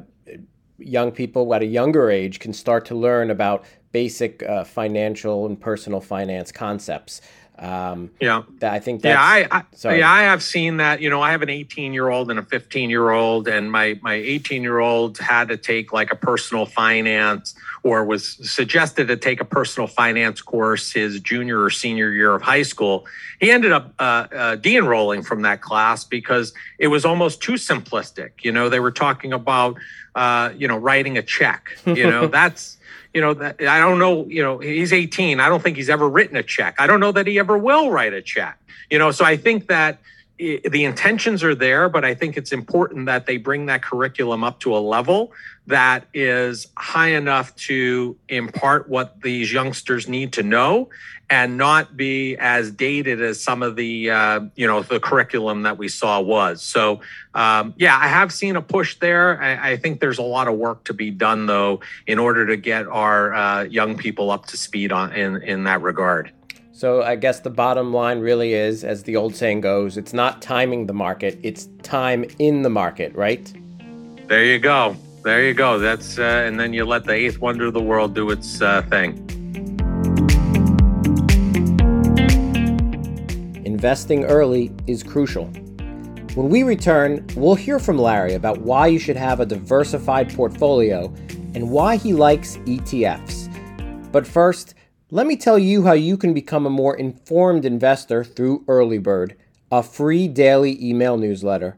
young 0.78 1.12
people 1.12 1.54
at 1.54 1.62
a 1.62 1.66
younger 1.66 2.10
age 2.10 2.40
can 2.40 2.54
start 2.54 2.86
to 2.86 2.96
learn 2.96 3.30
about 3.30 3.64
basic 3.92 4.44
uh, 4.44 4.64
financial 4.64 5.46
and 5.46 5.60
personal 5.60 6.02
finance 6.02 6.52
concepts. 6.52 7.22
Um, 7.60 8.10
yeah, 8.20 8.42
that 8.60 8.74
I 8.74 8.80
think. 8.80 9.04
yeah, 9.04 9.22
I, 9.22 9.48
I 9.52 9.64
sorry. 9.74 10.00
yeah 10.00 10.12
I 10.12 10.24
have 10.24 10.42
seen 10.42 10.78
that. 10.78 11.02
You 11.02 11.10
know, 11.12 11.22
I 11.22 11.32
have 11.32 11.44
an 11.44 11.52
18 11.52 11.94
year 11.94 12.10
old 12.10 12.32
and 12.32 12.40
a 12.40 12.44
15 12.44 12.90
year 12.90 13.12
old, 13.12 13.48
and 13.48 13.72
my 13.72 14.00
my 14.02 14.16
18 14.16 14.64
year 14.64 14.80
old 14.80 15.20
had 15.20 15.50
to 15.50 15.58
take 15.58 15.94
like 15.94 16.12
a 16.12 16.16
personal 16.16 16.66
finance 16.66 17.54
or 17.84 18.06
was 18.06 18.38
suggested 18.50 19.08
to 19.10 19.18
take 19.18 19.40
a 19.40 19.46
personal 19.46 19.88
finance 19.88 20.42
course 20.42 20.92
his 20.92 21.20
junior 21.20 21.62
or 21.62 21.70
senior 21.70 22.12
year 22.12 22.34
of 22.34 22.42
high 22.42 22.64
school. 22.64 23.06
He 23.40 23.52
ended 23.52 23.72
up 23.72 23.94
uh, 24.00 24.28
uh, 24.36 24.56
de-enrolling 24.56 25.22
from 25.22 25.42
that 25.42 25.62
class 25.62 26.06
because 26.06 26.54
it 26.80 26.88
was 26.88 27.04
almost 27.04 27.42
too 27.42 27.54
simplistic. 27.54 28.32
You 28.42 28.54
know, 28.54 28.70
they 28.70 28.80
were 28.80 28.92
talking 28.92 29.34
about 29.34 29.78
uh, 30.16 30.52
you 30.56 30.68
know 30.68 30.78
writing 30.78 31.18
a 31.18 31.24
check. 31.24 31.78
You 31.86 32.10
know, 32.10 32.28
that's 32.40 32.78
you 33.14 33.22
know, 33.22 33.34
that, 33.36 33.62
I 33.62 33.80
don't 33.80 34.00
know, 34.00 34.26
you 34.26 34.42
know, 34.42 34.58
he's 34.58 34.92
18. 34.92 35.40
I 35.40 35.48
don't 35.48 35.62
think 35.62 35.78
he's 35.78 35.90
ever 35.90 36.10
written 36.10 36.36
a 36.36 36.44
check. 36.44 36.76
I 36.80 36.88
don't 36.88 37.00
know 37.00 37.12
that 37.12 37.28
he 37.28 37.38
ever 37.38 37.58
will 37.58 37.92
write 37.92 38.14
a 38.14 38.22
check. 38.22 38.58
You 38.90 38.98
know, 38.98 39.12
so 39.12 39.24
I 39.24 39.38
think 39.38 39.68
that 39.68 40.00
the 40.44 40.84
intentions 40.84 41.44
are 41.44 41.56
there, 41.56 41.88
but 41.90 42.04
I 42.04 42.14
think 42.14 42.38
it's 42.38 42.52
important 42.52 43.06
that 43.06 43.26
they 43.26 43.38
bring 43.38 43.68
that 43.68 43.82
curriculum 43.82 44.44
up 44.44 44.60
to 44.62 44.76
a 44.76 44.80
level 44.80 45.32
that 45.68 46.06
is 46.14 46.68
high 46.76 47.10
enough 47.10 47.56
to 47.56 48.18
impart 48.28 48.90
what 48.90 49.22
these 49.22 49.54
youngsters 49.54 50.08
need 50.08 50.34
to 50.34 50.44
know 50.44 50.90
and 51.30 51.58
not 51.58 51.96
be 51.96 52.36
as 52.38 52.72
dated 52.72 53.22
as 53.22 53.42
some 53.42 53.64
of 53.64 53.76
the 53.76 54.10
uh, 54.10 54.42
you 54.56 54.68
know 54.68 54.82
the 54.82 55.00
curriculum 55.00 55.64
that 55.64 55.78
we 55.78 55.88
saw 55.88 56.20
was. 56.20 56.62
So 56.62 57.02
um, 57.34 57.74
yeah 57.78 57.98
i 57.98 58.08
have 58.08 58.32
seen 58.32 58.56
a 58.56 58.62
push 58.62 59.00
there. 59.00 59.42
I, 59.42 59.72
I, 59.72 59.78
think 59.78 60.00
there's 60.00 60.20
a 60.20 60.24
lot 60.24 60.48
of 60.48 60.56
work 60.56 60.84
to 60.86 60.94
be 60.94 61.10
done 61.10 61.46
though 61.46 61.80
in 62.06 62.20
order 62.20 62.46
to 62.48 62.58
get 62.58 62.88
our 62.88 63.34
uh, 63.34 63.64
young 63.64 63.98
people 63.98 64.30
up 64.30 64.46
to 64.48 64.58
speed 64.58 64.92
on 64.92 65.14
in 65.14 65.42
in 65.42 65.64
that 65.64 65.82
regard 65.82 66.32
so 66.74 67.02
i 67.04 67.16
guess 67.16 67.40
the 67.40 67.50
bottom 67.50 67.94
line 67.94 68.20
really 68.20 68.54
is 68.54 68.84
as 68.84 69.04
the 69.04 69.16
old 69.16 69.34
saying 69.34 69.62
goes 69.62 69.96
it's 69.96 70.12
not 70.14 70.42
timing 70.42 70.86
the 70.86 70.94
market 70.94 71.40
it's 71.42 71.70
time 71.82 72.26
in 72.40 72.62
the 72.62 72.70
market 72.70 73.16
right 73.16 73.54
there 74.28 74.44
you 74.44 74.60
go 74.60 74.98
there 75.24 75.42
you 75.48 75.54
go. 75.54 75.80
That's 75.80 76.20
uh, 76.20 76.44
and 76.46 76.60
then 76.60 76.74
you 76.74 76.84
let 76.84 77.06
the 77.06 77.14
eighth 77.14 77.40
wonder 77.40 77.68
of 77.68 77.74
the 77.74 77.82
world 77.82 78.14
do 78.14 78.30
its 78.30 78.62
uh, 78.62 78.82
thing. 78.84 79.20
Investing 83.64 84.26
early 84.26 84.70
is 84.86 85.02
crucial. 85.02 85.46
When 86.36 86.50
we 86.50 86.64
return, 86.64 87.26
we'll 87.38 87.56
hear 87.56 87.80
from 87.80 87.98
Larry 87.98 88.34
about 88.34 88.60
why 88.60 88.88
you 88.88 89.00
should 89.00 89.16
have 89.16 89.40
a 89.40 89.46
diversified 89.46 90.34
portfolio 90.36 91.06
and 91.56 91.70
why 91.70 91.96
he 91.96 92.12
likes 92.12 92.58
ETFs. 92.66 93.48
But 94.12 94.28
first, 94.28 94.76
let 95.14 95.28
me 95.28 95.36
tell 95.36 95.60
you 95.60 95.86
how 95.86 95.94
you 95.94 96.18
can 96.18 96.34
become 96.34 96.66
a 96.66 96.72
more 96.72 96.98
informed 96.98 97.66
investor 97.66 98.24
through 98.24 98.66
Earlybird, 98.66 99.34
a 99.72 99.84
free 99.84 100.28
daily 100.28 100.84
email 100.84 101.18
newsletter. 101.18 101.78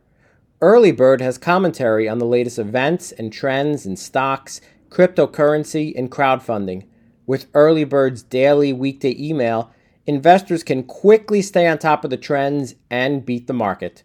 Earlybird 0.62 1.20
has 1.20 1.38
commentary 1.38 2.08
on 2.08 2.20
the 2.20 2.26
latest 2.26 2.58
events 2.58 3.12
and 3.12 3.34
trends 3.34 3.86
in 3.86 3.98
stocks, 3.98 4.62
cryptocurrency, 4.88 5.94
and 5.98 6.10
crowdfunding. 6.10 6.86
With 7.26 7.52
Earlybird's 7.52 8.24
daily 8.24 8.72
weekday 8.72 9.14
email, 9.20 9.70
investors 10.06 10.64
can 10.64 10.84
quickly 10.84 11.42
stay 11.42 11.68
on 11.68 11.78
top 11.78 12.06
of 12.06 12.12
the 12.12 12.16
trends 12.16 12.76
and 12.90 13.26
beat 13.26 13.48
the 13.48 13.54
market. 13.54 14.04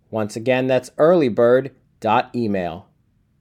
Once 0.09 0.37
again, 0.37 0.69
that's 0.69 0.91
earlybird.email. 2.01 2.89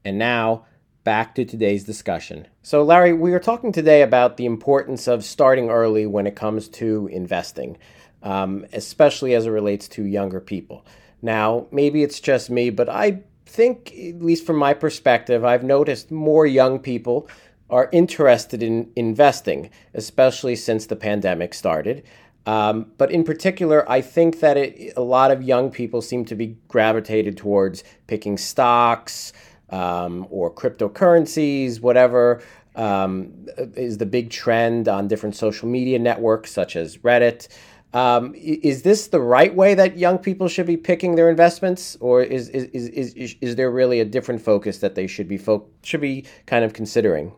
And 0.04 0.18
now, 0.18 0.66
back 1.04 1.36
to 1.36 1.46
today's 1.46 1.84
discussion. 1.84 2.48
So, 2.62 2.84
Larry, 2.84 3.14
we 3.14 3.34
are 3.34 3.40
talking 3.40 3.72
today 3.72 4.02
about 4.02 4.38
the 4.38 4.46
importance 4.46 5.08
of 5.08 5.24
starting 5.24 5.70
early 5.70 6.06
when 6.06 6.28
it 6.28 6.36
comes 6.36 6.68
to 6.70 7.08
investing, 7.12 7.78
um, 8.24 8.66
especially 8.74 9.34
as 9.36 9.46
it 9.46 9.52
relates 9.52 9.88
to 9.90 10.04
younger 10.04 10.40
people. 10.40 10.86
Now, 11.22 11.68
maybe 11.72 12.04
it's 12.04 12.20
just 12.20 12.50
me, 12.50 12.70
but 12.70 12.90
I 12.90 13.24
think, 13.46 13.94
at 13.94 14.22
least 14.22 14.46
from 14.46 14.58
my 14.58 14.74
perspective, 14.74 15.44
I've 15.46 15.64
noticed 15.64 16.12
more 16.12 16.46
young 16.46 16.80
people 16.80 17.28
are 17.70 17.90
interested 17.92 18.62
in 18.62 18.92
investing, 18.96 19.72
especially 19.96 20.56
since 20.56 20.86
the 20.86 20.96
pandemic 20.96 21.54
started. 21.54 22.04
Um, 22.46 22.92
but 22.98 23.12
in 23.12 23.24
particular, 23.24 23.90
I 23.90 24.02
think 24.02 24.40
that 24.40 24.58
it, 24.58 24.94
a 24.96 25.02
lot 25.02 25.32
of 25.32 25.42
young 25.42 25.72
people 25.72 26.02
seem 26.02 26.26
to 26.26 26.36
be 26.36 26.58
gravitated 26.68 27.38
towards 27.38 27.84
picking 28.08 28.38
stocks, 28.38 29.34
um, 29.70 30.28
or 30.30 30.54
cryptocurrencies, 30.54 31.82
whatever 31.82 32.42
um, 32.76 33.48
is 33.76 33.98
the 33.98 34.06
big 34.06 34.30
trend 34.30 34.88
on 34.88 35.08
different 35.08 35.36
social 35.36 35.68
media 35.68 35.98
networks 35.98 36.52
such 36.52 36.76
as 36.76 36.98
Reddit. 36.98 37.48
Um, 37.94 38.36
is 38.36 38.82
this 38.82 39.08
the 39.08 39.22
right 39.22 39.56
way 39.56 39.74
that 39.74 39.98
young 39.98 40.18
people 40.18 40.50
should 40.50 40.66
be 40.66 40.76
picking 40.76 41.16
their 41.16 41.30
investments, 41.30 41.96
or 42.02 42.22
is 42.22 42.50
is, 42.50 42.66
is, 42.66 43.14
is, 43.14 43.36
is 43.40 43.56
there 43.56 43.72
really 43.72 44.02
a 44.02 44.06
different 44.06 44.42
focus 44.42 44.80
that 44.80 44.96
they 44.96 45.08
should 45.08 45.30
be 45.30 45.38
fo- 45.38 45.66
should 45.82 46.02
be 46.02 46.26
kind 46.46 46.66
of 46.66 46.74
considering? 46.74 47.32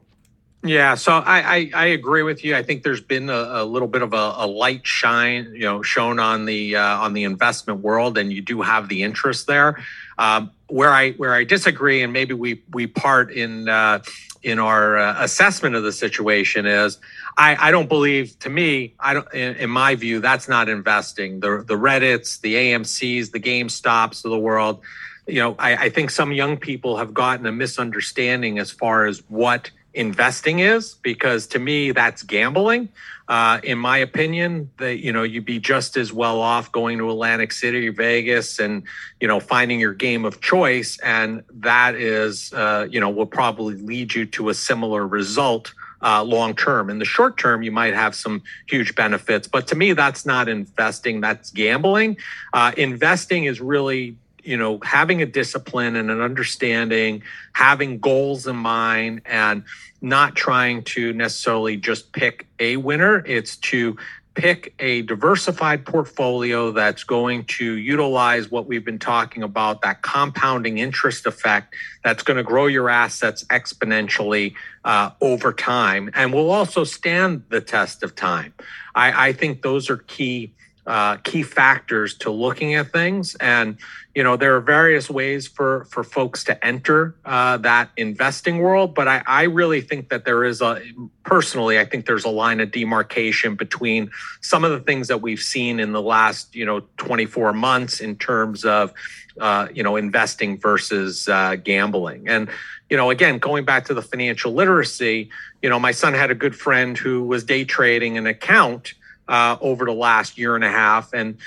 Yeah, 0.63 0.95
so 0.95 1.11
I, 1.13 1.39
I, 1.39 1.71
I 1.73 1.85
agree 1.87 2.23
with 2.23 2.43
you. 2.43 2.55
I 2.55 2.63
think 2.63 2.83
there's 2.83 3.01
been 3.01 3.29
a, 3.29 3.33
a 3.61 3.65
little 3.65 3.87
bit 3.87 4.01
of 4.01 4.13
a, 4.13 4.33
a, 4.37 4.47
light 4.47 4.85
shine, 4.85 5.51
you 5.53 5.61
know, 5.61 5.83
shown 5.83 6.19
on 6.19 6.45
the 6.45 6.75
uh, 6.75 6.97
on 6.97 7.13
the 7.13 7.25
investment 7.25 7.81
world, 7.81 8.17
and 8.17 8.33
you 8.33 8.41
do 8.41 8.63
have 8.63 8.89
the 8.89 9.03
interest 9.03 9.45
there. 9.45 9.83
Um, 10.17 10.51
where 10.67 10.91
I 10.91 11.11
where 11.11 11.33
I 11.33 11.43
disagree, 11.43 12.01
and 12.01 12.11
maybe 12.11 12.33
we 12.33 12.63
we 12.71 12.87
part 12.87 13.31
in 13.31 13.69
uh, 13.69 13.99
in 14.43 14.59
our 14.59 14.97
uh, 14.97 15.23
assessment 15.23 15.75
of 15.75 15.83
the 15.83 15.91
situation 15.91 16.65
is 16.65 16.97
I, 17.37 17.67
I 17.67 17.71
don't 17.71 17.89
believe 17.89 18.37
to 18.39 18.49
me 18.49 18.93
I 18.99 19.13
don't 19.13 19.33
in, 19.33 19.55
in, 19.55 19.69
my 19.69 19.95
view 19.95 20.19
that's 20.19 20.47
not 20.47 20.69
investing 20.69 21.39
the 21.39 21.63
the 21.67 21.75
Reddits 21.75 22.39
the 22.41 22.55
AMC's 22.55 23.31
the 23.31 23.39
GameStops 23.39 24.23
of 24.23 24.31
the 24.31 24.39
world 24.39 24.81
you 25.27 25.39
know 25.39 25.55
I, 25.59 25.75
I 25.75 25.89
think 25.89 26.11
some 26.11 26.31
young 26.31 26.57
people 26.57 26.97
have 26.97 27.13
gotten 27.13 27.45
a 27.45 27.51
misunderstanding 27.51 28.59
as 28.59 28.71
far 28.71 29.05
as 29.05 29.21
what 29.27 29.71
investing 29.97 30.59
is 30.59 30.93
because 30.93 31.47
to 31.47 31.59
me 31.59 31.91
that's 31.91 32.23
gambling 32.23 32.89
uh, 33.29 33.59
in 33.63 33.77
my 33.77 33.97
opinion, 33.97 34.69
that 34.77 35.03
you 35.03 35.11
know 35.11 35.23
you'd 35.23 35.45
be 35.45 35.59
just 35.59 35.97
as 35.97 36.13
well 36.13 36.39
off 36.39 36.71
going 36.71 36.97
to 36.97 37.09
Atlantic 37.09 37.51
City, 37.51 37.89
or 37.89 37.91
Vegas, 37.91 38.57
and 38.59 38.83
you 39.19 39.27
know 39.27 39.39
finding 39.39 39.79
your 39.79 39.93
game 39.93 40.23
of 40.23 40.39
choice, 40.39 40.97
and 40.99 41.43
that 41.53 41.95
is 41.95 42.53
uh, 42.53 42.87
you 42.89 43.01
know 43.01 43.09
will 43.09 43.25
probably 43.25 43.75
lead 43.75 44.15
you 44.15 44.25
to 44.27 44.47
a 44.47 44.53
similar 44.53 45.05
result 45.05 45.73
uh, 46.01 46.23
long 46.23 46.55
term. 46.55 46.89
In 46.89 46.99
the 46.99 47.05
short 47.05 47.37
term, 47.37 47.63
you 47.63 47.71
might 47.71 47.93
have 47.93 48.15
some 48.15 48.43
huge 48.69 48.95
benefits, 48.95 49.45
but 49.45 49.67
to 49.67 49.75
me, 49.75 49.91
that's 49.91 50.25
not 50.25 50.47
investing. 50.47 51.19
That's 51.19 51.51
gambling. 51.51 52.15
Uh, 52.53 52.71
investing 52.77 53.43
is 53.43 53.59
really 53.59 54.15
you 54.47 54.57
know 54.57 54.79
having 54.83 55.21
a 55.21 55.25
discipline 55.25 55.95
and 55.95 56.09
an 56.09 56.21
understanding 56.21 57.21
having 57.53 57.99
goals 57.99 58.47
in 58.47 58.55
mind 58.55 59.21
and 59.25 59.63
not 60.01 60.35
trying 60.35 60.83
to 60.83 61.11
necessarily 61.13 61.75
just 61.75 62.13
pick 62.13 62.47
a 62.59 62.77
winner 62.77 63.23
it's 63.25 63.57
to 63.57 63.97
pick 64.37 64.75
a 64.77 65.01
diversified 65.01 65.83
portfolio 65.83 66.69
that's 66.69 67.03
going 67.03 67.43
to 67.45 67.73
utilize 67.73 68.51
what 68.51 68.67
we've 68.67 68.85
been 68.85 68.99
talking 68.99 69.41
about 69.41 69.81
that 69.81 70.03
compounding 70.03 70.77
interest 70.77 71.25
effect 71.25 71.73
that's 72.03 72.21
going 72.21 72.37
to 72.37 72.43
grow 72.43 72.67
your 72.67 72.87
assets 72.87 73.43
exponentially 73.45 74.53
uh, 74.85 75.09
over 75.21 75.51
time 75.51 76.11
and 76.13 76.31
will 76.31 76.51
also 76.51 76.83
stand 76.83 77.41
the 77.49 77.59
test 77.59 78.03
of 78.03 78.13
time. 78.13 78.53
I, 78.93 79.29
I 79.29 79.33
think 79.33 79.63
those 79.63 79.89
are 79.89 79.97
key 79.97 80.53
uh, 80.87 81.17
key 81.17 81.43
factors 81.43 82.15
to 82.15 82.31
looking 82.31 82.75
at 82.75 82.91
things. 82.91 83.35
And 83.35 83.77
you 84.15 84.23
know, 84.23 84.35
there 84.35 84.55
are 84.55 84.61
various 84.61 85.09
ways 85.09 85.45
for 85.45 85.85
for 85.91 86.03
folks 86.03 86.45
to 86.45 86.65
enter 86.65 87.15
uh, 87.25 87.57
that 87.57 87.91
investing 87.97 88.59
world. 88.59 88.95
But 88.95 89.07
I, 89.07 89.21
I 89.27 89.43
really 89.43 89.81
think 89.81 90.09
that 90.09 90.25
there 90.25 90.43
is 90.43 90.61
a 90.61 90.81
personally, 91.23 91.77
I 91.77 91.85
think 91.85 92.05
there's 92.05 92.25
a 92.25 92.29
line 92.29 92.61
of 92.61 92.71
demarcation 92.71 93.55
between 93.55 94.09
some 94.41 94.63
of 94.63 94.71
the 94.71 94.79
things 94.79 95.09
that 95.09 95.21
we've 95.21 95.41
seen 95.41 95.79
in 95.79 95.91
the 95.91 96.01
last 96.01 96.55
you 96.55 96.65
know 96.65 96.79
24 96.97 97.53
months 97.53 97.99
in 97.99 98.15
terms 98.15 98.63
of 98.63 98.93
uh, 99.39 99.67
you 99.73 99.83
know 99.83 99.97
investing 99.97 100.57
versus 100.57 101.27
uh, 101.27 101.55
gambling 101.57 102.27
and 102.27 102.49
you 102.89 102.97
know 102.97 103.09
again 103.09 103.37
going 103.37 103.65
back 103.65 103.85
to 103.85 103.93
the 103.93 104.01
financial 104.01 104.53
literacy 104.53 105.29
you 105.61 105.69
know 105.69 105.79
my 105.79 105.91
son 105.91 106.13
had 106.13 106.31
a 106.31 106.35
good 106.35 106.55
friend 106.55 106.97
who 106.97 107.23
was 107.23 107.43
day 107.43 107.63
trading 107.65 108.17
an 108.17 108.25
account 108.25 108.93
uh, 109.27 109.57
over 109.61 109.85
the 109.85 109.93
last 109.93 110.37
year 110.37 110.55
and 110.55 110.63
a 110.63 110.71
half, 110.71 111.13
and 111.13 111.37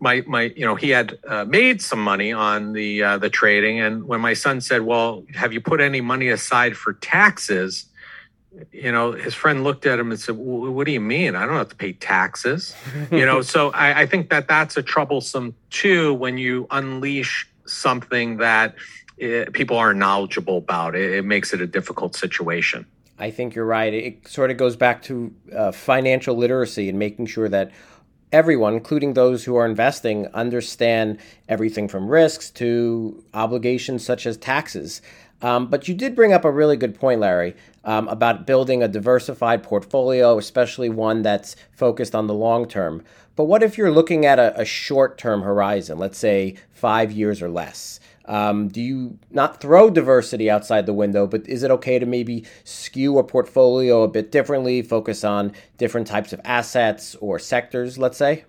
my 0.00 0.22
my 0.26 0.42
you 0.56 0.64
know 0.64 0.74
he 0.74 0.90
had 0.90 1.18
uh, 1.26 1.44
made 1.44 1.80
some 1.80 2.02
money 2.02 2.32
on 2.32 2.72
the 2.72 3.02
uh, 3.02 3.18
the 3.18 3.30
trading, 3.30 3.80
and 3.80 4.04
when 4.04 4.20
my 4.20 4.34
son 4.34 4.60
said, 4.60 4.82
"Well, 4.82 5.24
have 5.34 5.52
you 5.52 5.60
put 5.60 5.80
any 5.80 6.00
money 6.00 6.28
aside 6.28 6.76
for 6.76 6.92
taxes?" 6.94 7.86
you 8.72 8.90
know, 8.90 9.12
his 9.12 9.34
friend 9.34 9.64
looked 9.64 9.86
at 9.86 9.98
him 9.98 10.10
and 10.10 10.18
said, 10.20 10.36
"What 10.36 10.86
do 10.86 10.92
you 10.92 11.00
mean? 11.00 11.36
I 11.36 11.46
don't 11.46 11.56
have 11.56 11.68
to 11.70 11.76
pay 11.76 11.92
taxes." 11.92 12.74
you 13.10 13.26
know, 13.26 13.42
so 13.42 13.70
I, 13.70 14.02
I, 14.02 14.06
think 14.06 14.30
that 14.30 14.48
that's 14.48 14.76
a 14.76 14.82
troublesome 14.82 15.54
too 15.70 16.14
when 16.14 16.38
you 16.38 16.66
unleash 16.70 17.48
something 17.66 18.38
that 18.38 18.74
it, 19.18 19.48
eh, 19.48 19.50
people 19.52 19.76
aren't 19.76 19.98
knowledgeable 19.98 20.58
about. 20.58 20.94
It, 20.94 21.12
it 21.12 21.24
makes 21.24 21.52
it 21.52 21.60
a 21.60 21.66
difficult 21.66 22.16
situation. 22.16 22.86
I 23.18 23.30
think 23.30 23.54
you're 23.54 23.64
right. 23.64 23.92
It 23.92 24.28
sort 24.28 24.50
of 24.50 24.56
goes 24.56 24.76
back 24.76 25.02
to 25.04 25.34
uh, 25.54 25.72
financial 25.72 26.36
literacy 26.36 26.88
and 26.88 26.98
making 26.98 27.26
sure 27.26 27.48
that 27.48 27.70
everyone, 28.32 28.74
including 28.74 29.14
those 29.14 29.44
who 29.44 29.56
are 29.56 29.66
investing, 29.66 30.26
understand 30.34 31.18
everything 31.48 31.88
from 31.88 32.08
risks 32.08 32.50
to 32.50 33.24
obligations 33.32 34.04
such 34.04 34.26
as 34.26 34.36
taxes. 34.36 35.00
Um, 35.42 35.68
but 35.68 35.86
you 35.86 35.94
did 35.94 36.14
bring 36.14 36.32
up 36.32 36.44
a 36.44 36.50
really 36.50 36.76
good 36.76 36.98
point, 36.98 37.20
Larry, 37.20 37.56
um, 37.84 38.08
about 38.08 38.46
building 38.46 38.82
a 38.82 38.88
diversified 38.88 39.62
portfolio, 39.62 40.38
especially 40.38 40.88
one 40.88 41.22
that's 41.22 41.56
focused 41.72 42.14
on 42.14 42.26
the 42.26 42.34
long 42.34 42.66
term. 42.66 43.02
But 43.36 43.44
what 43.44 43.62
if 43.62 43.76
you're 43.76 43.92
looking 43.92 44.24
at 44.24 44.38
a, 44.38 44.58
a 44.58 44.64
short 44.64 45.18
term 45.18 45.42
horizon, 45.42 45.98
let's 45.98 46.18
say 46.18 46.56
five 46.70 47.12
years 47.12 47.42
or 47.42 47.50
less? 47.50 48.00
Um, 48.26 48.68
do 48.68 48.80
you 48.80 49.18
not 49.30 49.60
throw 49.60 49.88
diversity 49.90 50.50
outside 50.50 50.86
the 50.86 50.92
window, 50.92 51.26
but 51.26 51.48
is 51.48 51.62
it 51.62 51.70
okay 51.70 51.98
to 51.98 52.06
maybe 52.06 52.44
skew 52.64 53.18
a 53.18 53.24
portfolio 53.24 54.02
a 54.02 54.08
bit 54.08 54.32
differently, 54.32 54.82
focus 54.82 55.24
on 55.24 55.52
different 55.78 56.06
types 56.06 56.32
of 56.32 56.40
assets 56.44 57.14
or 57.20 57.38
sectors, 57.38 57.98
let's 57.98 58.18
say? 58.18 58.44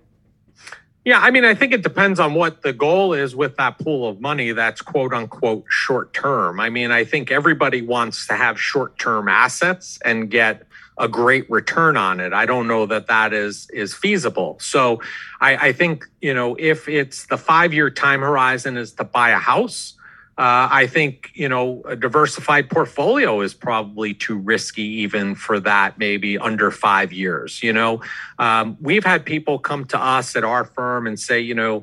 Yeah, 1.08 1.20
I 1.22 1.32
mean, 1.32 1.46
I 1.46 1.56
think 1.56 1.72
it 1.72 1.84
depends 1.84 2.20
on 2.20 2.34
what 2.34 2.64
the 2.64 2.74
goal 2.74 3.14
is 3.14 3.34
with 3.34 3.56
that 3.56 3.80
pool 3.80 4.10
of 4.10 4.20
money 4.20 4.52
that's 4.52 4.82
quote 4.82 5.14
unquote 5.14 5.64
short 5.70 6.14
term. 6.14 6.60
I 6.60 6.70
mean, 6.70 6.92
I 6.92 7.06
think 7.06 7.32
everybody 7.32 7.82
wants 7.82 8.28
to 8.28 8.34
have 8.34 8.60
short 8.60 9.00
term 9.00 9.30
assets 9.30 10.00
and 10.04 10.30
get 10.30 10.68
a 10.98 11.08
great 11.08 11.50
return 11.50 11.96
on 11.96 12.20
it. 12.20 12.34
I 12.34 12.46
don't 12.46 12.68
know 12.68 12.86
that 12.88 13.08
that 13.08 13.32
is 13.32 13.70
is 13.70 13.94
feasible. 13.94 14.58
So 14.60 15.02
I, 15.40 15.70
I 15.70 15.72
think 15.72 16.04
you 16.20 16.34
know 16.34 16.58
if 16.60 16.90
it's 16.90 17.28
the 17.28 17.38
five 17.38 17.74
year 17.74 17.90
time 17.90 18.20
horizon 18.20 18.76
is 18.76 18.92
to 18.96 19.06
buy 19.06 19.30
a 19.30 19.38
house. 19.38 19.94
Uh, 20.38 20.70
I 20.72 20.88
think 20.88 21.32
you 21.34 21.50
know 21.50 21.82
a 21.86 21.96
diversified 21.96 22.70
portfolio 22.70 23.42
is 23.42 23.54
probably 23.54 24.14
too 24.14 24.38
risky 24.38 24.84
even 24.84 25.36
for 25.36 25.60
that. 25.62 25.98
Maybe 25.98 26.38
under 26.38 26.70
five 26.72 27.12
years. 27.12 27.64
You 27.64 27.74
know, 27.74 28.02
um, 28.38 28.78
we've 28.80 29.04
had 29.04 29.26
people 29.26 29.60
come 29.60 29.86
to 29.86 30.00
us 30.00 30.36
at 30.36 30.44
our 30.44 30.66
firm 30.66 31.08
and 31.08 31.20
say, 31.20 31.40
you 31.40 31.56
know, 31.56 31.78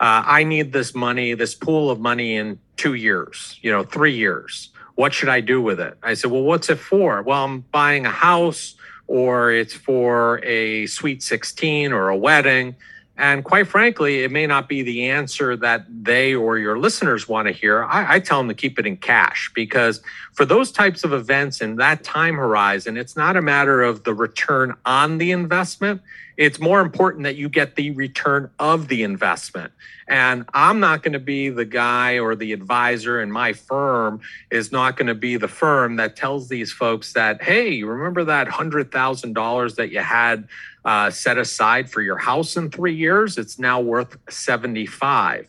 uh, 0.00 0.22
I 0.26 0.44
need 0.44 0.72
this 0.72 0.94
money, 0.94 1.34
this 1.34 1.54
pool 1.54 1.90
of 1.90 2.00
money 2.00 2.36
in 2.36 2.58
two 2.76 2.94
years. 2.94 3.58
You 3.62 3.70
know, 3.70 3.84
three 3.84 4.16
years 4.16 4.70
what 5.00 5.14
should 5.14 5.30
I 5.30 5.40
do 5.40 5.62
with 5.62 5.80
it? 5.80 5.96
I 6.02 6.12
said, 6.12 6.30
well, 6.30 6.42
what's 6.42 6.68
it 6.68 6.78
for? 6.78 7.22
Well, 7.22 7.42
I'm 7.42 7.60
buying 7.72 8.04
a 8.04 8.10
house 8.10 8.74
or 9.06 9.50
it's 9.50 9.72
for 9.72 10.44
a 10.44 10.86
sweet 10.88 11.22
16 11.22 11.90
or 11.90 12.10
a 12.10 12.16
wedding. 12.16 12.76
And 13.20 13.44
quite 13.44 13.68
frankly, 13.68 14.24
it 14.24 14.30
may 14.30 14.46
not 14.46 14.66
be 14.66 14.80
the 14.80 15.10
answer 15.10 15.54
that 15.58 15.84
they 15.90 16.34
or 16.34 16.56
your 16.56 16.78
listeners 16.78 17.28
want 17.28 17.48
to 17.48 17.52
hear. 17.52 17.84
I, 17.84 18.14
I, 18.14 18.18
tell 18.18 18.38
them 18.38 18.48
to 18.48 18.54
keep 18.54 18.78
it 18.78 18.86
in 18.86 18.96
cash 18.96 19.50
because 19.54 20.00
for 20.32 20.46
those 20.46 20.72
types 20.72 21.04
of 21.04 21.12
events 21.12 21.60
in 21.60 21.76
that 21.76 22.02
time 22.02 22.36
horizon, 22.36 22.96
it's 22.96 23.16
not 23.16 23.36
a 23.36 23.42
matter 23.42 23.82
of 23.82 24.04
the 24.04 24.14
return 24.14 24.74
on 24.86 25.18
the 25.18 25.32
investment. 25.32 26.00
It's 26.40 26.58
more 26.58 26.80
important 26.80 27.24
that 27.24 27.36
you 27.36 27.50
get 27.50 27.76
the 27.76 27.90
return 27.90 28.48
of 28.58 28.88
the 28.88 29.02
investment. 29.02 29.74
And 30.08 30.46
I'm 30.54 30.80
not 30.80 31.02
going 31.02 31.12
to 31.12 31.18
be 31.18 31.50
the 31.50 31.66
guy 31.66 32.18
or 32.18 32.34
the 32.34 32.54
advisor, 32.54 33.20
and 33.20 33.30
my 33.30 33.52
firm 33.52 34.22
is 34.50 34.72
not 34.72 34.96
going 34.96 35.08
to 35.08 35.14
be 35.14 35.36
the 35.36 35.48
firm 35.48 35.96
that 35.96 36.16
tells 36.16 36.48
these 36.48 36.72
folks 36.72 37.12
that, 37.12 37.42
hey, 37.42 37.82
remember 37.82 38.24
that 38.24 38.48
$100,000 38.48 39.74
that 39.74 39.92
you 39.92 39.98
had 39.98 40.48
uh, 40.82 41.10
set 41.10 41.36
aside 41.36 41.90
for 41.90 42.00
your 42.00 42.16
house 42.16 42.56
in 42.56 42.70
three 42.70 42.94
years? 42.94 43.36
It's 43.36 43.58
now 43.58 43.78
worth 43.82 44.16
75. 44.30 45.46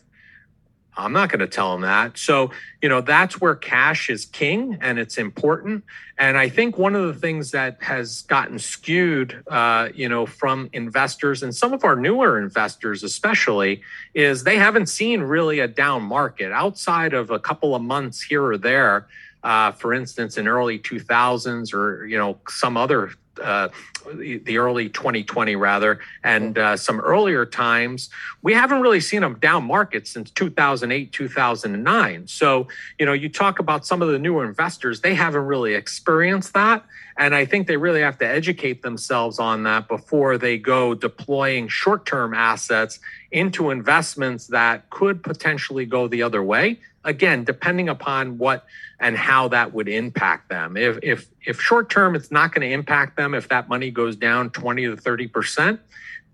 I'm 0.96 1.12
not 1.12 1.30
going 1.30 1.40
to 1.40 1.46
tell 1.46 1.72
them 1.72 1.82
that. 1.82 2.18
So, 2.18 2.50
you 2.82 2.88
know, 2.88 3.00
that's 3.00 3.40
where 3.40 3.54
cash 3.54 4.10
is 4.10 4.26
king 4.26 4.76
and 4.80 4.98
it's 4.98 5.16
important. 5.16 5.84
And 6.18 6.36
I 6.36 6.50
think 6.50 6.76
one 6.76 6.94
of 6.94 7.06
the 7.06 7.18
things 7.18 7.50
that 7.52 7.82
has 7.82 8.22
gotten 8.22 8.58
skewed, 8.58 9.42
uh, 9.46 9.88
you 9.94 10.08
know, 10.08 10.26
from 10.26 10.68
investors 10.72 11.42
and 11.42 11.54
some 11.54 11.72
of 11.72 11.84
our 11.84 11.96
newer 11.96 12.38
investors, 12.38 13.02
especially, 13.02 13.82
is 14.12 14.44
they 14.44 14.58
haven't 14.58 14.86
seen 14.86 15.22
really 15.22 15.60
a 15.60 15.68
down 15.68 16.02
market 16.02 16.52
outside 16.52 17.14
of 17.14 17.30
a 17.30 17.38
couple 17.38 17.74
of 17.74 17.80
months 17.80 18.20
here 18.20 18.44
or 18.44 18.58
there. 18.58 19.06
Uh, 19.42 19.72
for 19.72 19.92
instance, 19.92 20.36
in 20.36 20.46
early 20.46 20.78
2000s 20.78 21.74
or 21.74 22.06
you 22.06 22.16
know 22.16 22.38
some 22.48 22.76
other 22.76 23.10
uh, 23.40 23.68
the 24.14 24.58
early 24.58 24.88
2020 24.88 25.56
rather, 25.56 26.00
and 26.24 26.58
uh, 26.58 26.76
some 26.76 27.00
earlier 27.00 27.46
times, 27.46 28.10
we 28.42 28.52
haven't 28.52 28.80
really 28.80 29.00
seen 29.00 29.22
a 29.22 29.34
down 29.34 29.64
market 29.64 30.06
since 30.06 30.30
2008, 30.30 31.12
2009. 31.12 32.26
So, 32.26 32.68
you 32.98 33.06
know, 33.06 33.12
you 33.12 33.28
talk 33.28 33.58
about 33.58 33.86
some 33.86 34.02
of 34.02 34.08
the 34.08 34.18
newer 34.18 34.44
investors, 34.44 35.00
they 35.00 35.14
haven't 35.14 35.46
really 35.46 35.74
experienced 35.74 36.54
that. 36.54 36.84
And 37.16 37.34
I 37.34 37.44
think 37.44 37.66
they 37.66 37.76
really 37.76 38.00
have 38.00 38.18
to 38.18 38.26
educate 38.26 38.82
themselves 38.82 39.38
on 39.38 39.64
that 39.64 39.88
before 39.88 40.38
they 40.38 40.58
go 40.58 40.94
deploying 40.94 41.68
short 41.68 42.06
term 42.06 42.34
assets 42.34 43.00
into 43.30 43.70
investments 43.70 44.46
that 44.48 44.88
could 44.90 45.22
potentially 45.22 45.86
go 45.86 46.08
the 46.08 46.22
other 46.22 46.42
way. 46.42 46.78
Again, 47.04 47.44
depending 47.44 47.88
upon 47.88 48.38
what 48.38 48.64
and 49.00 49.16
how 49.16 49.48
that 49.48 49.74
would 49.74 49.88
impact 49.88 50.48
them. 50.48 50.76
If 50.76 50.98
if 51.02 51.26
if 51.44 51.60
short 51.60 51.90
term 51.90 52.14
it's 52.14 52.30
not 52.30 52.54
going 52.54 52.66
to 52.66 52.72
impact 52.72 53.16
them 53.16 53.34
if 53.34 53.48
that 53.48 53.68
money 53.68 53.90
goes 53.90 54.16
down 54.16 54.50
20 54.50 54.86
to 54.86 54.96
30%, 54.96 55.78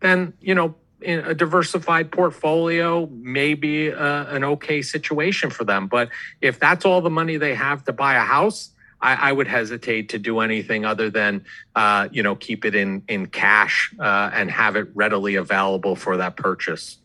then, 0.01 0.33
you 0.41 0.55
know, 0.55 0.75
in 1.01 1.21
a 1.21 1.35
diversified 1.35 2.11
portfolio 2.11 3.07
may 3.07 3.55
be 3.55 3.93
uh, 3.93 4.25
an 4.35 4.45
okay 4.45 4.83
situation 4.83 5.49
for 5.51 5.65
them. 5.65 5.87
But 5.87 6.11
if 6.41 6.59
that's 6.59 6.85
all 6.85 7.01
the 7.01 7.11
money 7.11 7.37
they 7.37 7.55
have 7.55 7.85
to 7.85 7.93
buy 7.93 8.15
a 8.15 8.21
house, 8.21 8.71
I, 9.01 9.31
I 9.31 9.33
would 9.33 9.49
hesitate 9.49 10.09
to 10.11 10.19
do 10.19 10.41
anything 10.41 10.85
other 10.85 11.11
than, 11.11 11.45
uh, 11.75 12.09
you 12.11 12.23
know, 12.23 12.35
keep 12.37 12.65
it 12.65 12.75
in 12.75 13.03
in 13.09 13.27
cash 13.27 13.95
uh, 13.99 14.31
and 14.33 14.51
have 14.51 14.77
it 14.77 14.89
readily 14.95 15.37
available 15.37 15.97
for 15.97 16.17
that 16.17 16.37
purchase. 16.37 16.99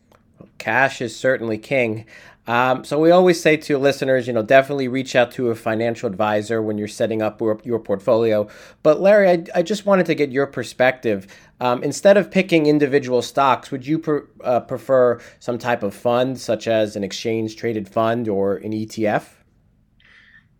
Cash 0.58 1.02
is 1.02 1.16
certainly 1.16 1.58
king. 1.58 2.06
Um, 2.46 2.84
so 2.84 3.00
we 3.00 3.10
always 3.12 3.42
say 3.42 3.56
to 3.56 3.78
listeners, 3.78 4.28
you 4.28 4.34
know, 4.34 4.44
definitely 4.44 4.90
reach 4.90 5.16
out 5.16 5.32
to 5.34 5.50
a 5.50 5.56
financial 5.56 6.08
advisor 6.08 6.62
when 6.62 6.78
you're 6.78 6.90
setting 6.90 7.22
up 7.22 7.40
your, 7.40 7.80
portfolio. 7.80 8.50
But 8.82 9.00
Larry, 9.00 9.30
I, 9.30 9.46
I, 9.56 9.62
just 9.62 9.86
wanted 9.86 10.06
to 10.08 10.16
get 10.16 10.30
your 10.30 10.46
perspective. 10.46 11.26
Um, 11.62 11.82
instead 11.84 12.18
of 12.18 12.30
picking 12.30 12.66
individual 12.66 13.22
stocks, 13.22 13.72
would 13.72 13.88
you 13.88 14.28
uh, 14.44 14.60
prefer 14.60 15.22
some 15.40 15.58
type 15.58 15.84
of 15.84 15.96
fund, 15.96 16.38
such 16.38 16.68
as 16.68 16.98
an 16.98 17.04
exchange 17.04 17.56
traded 17.56 17.88
fund 17.88 18.28
or 18.28 18.58
an 18.58 18.74
ETF? 18.74 19.24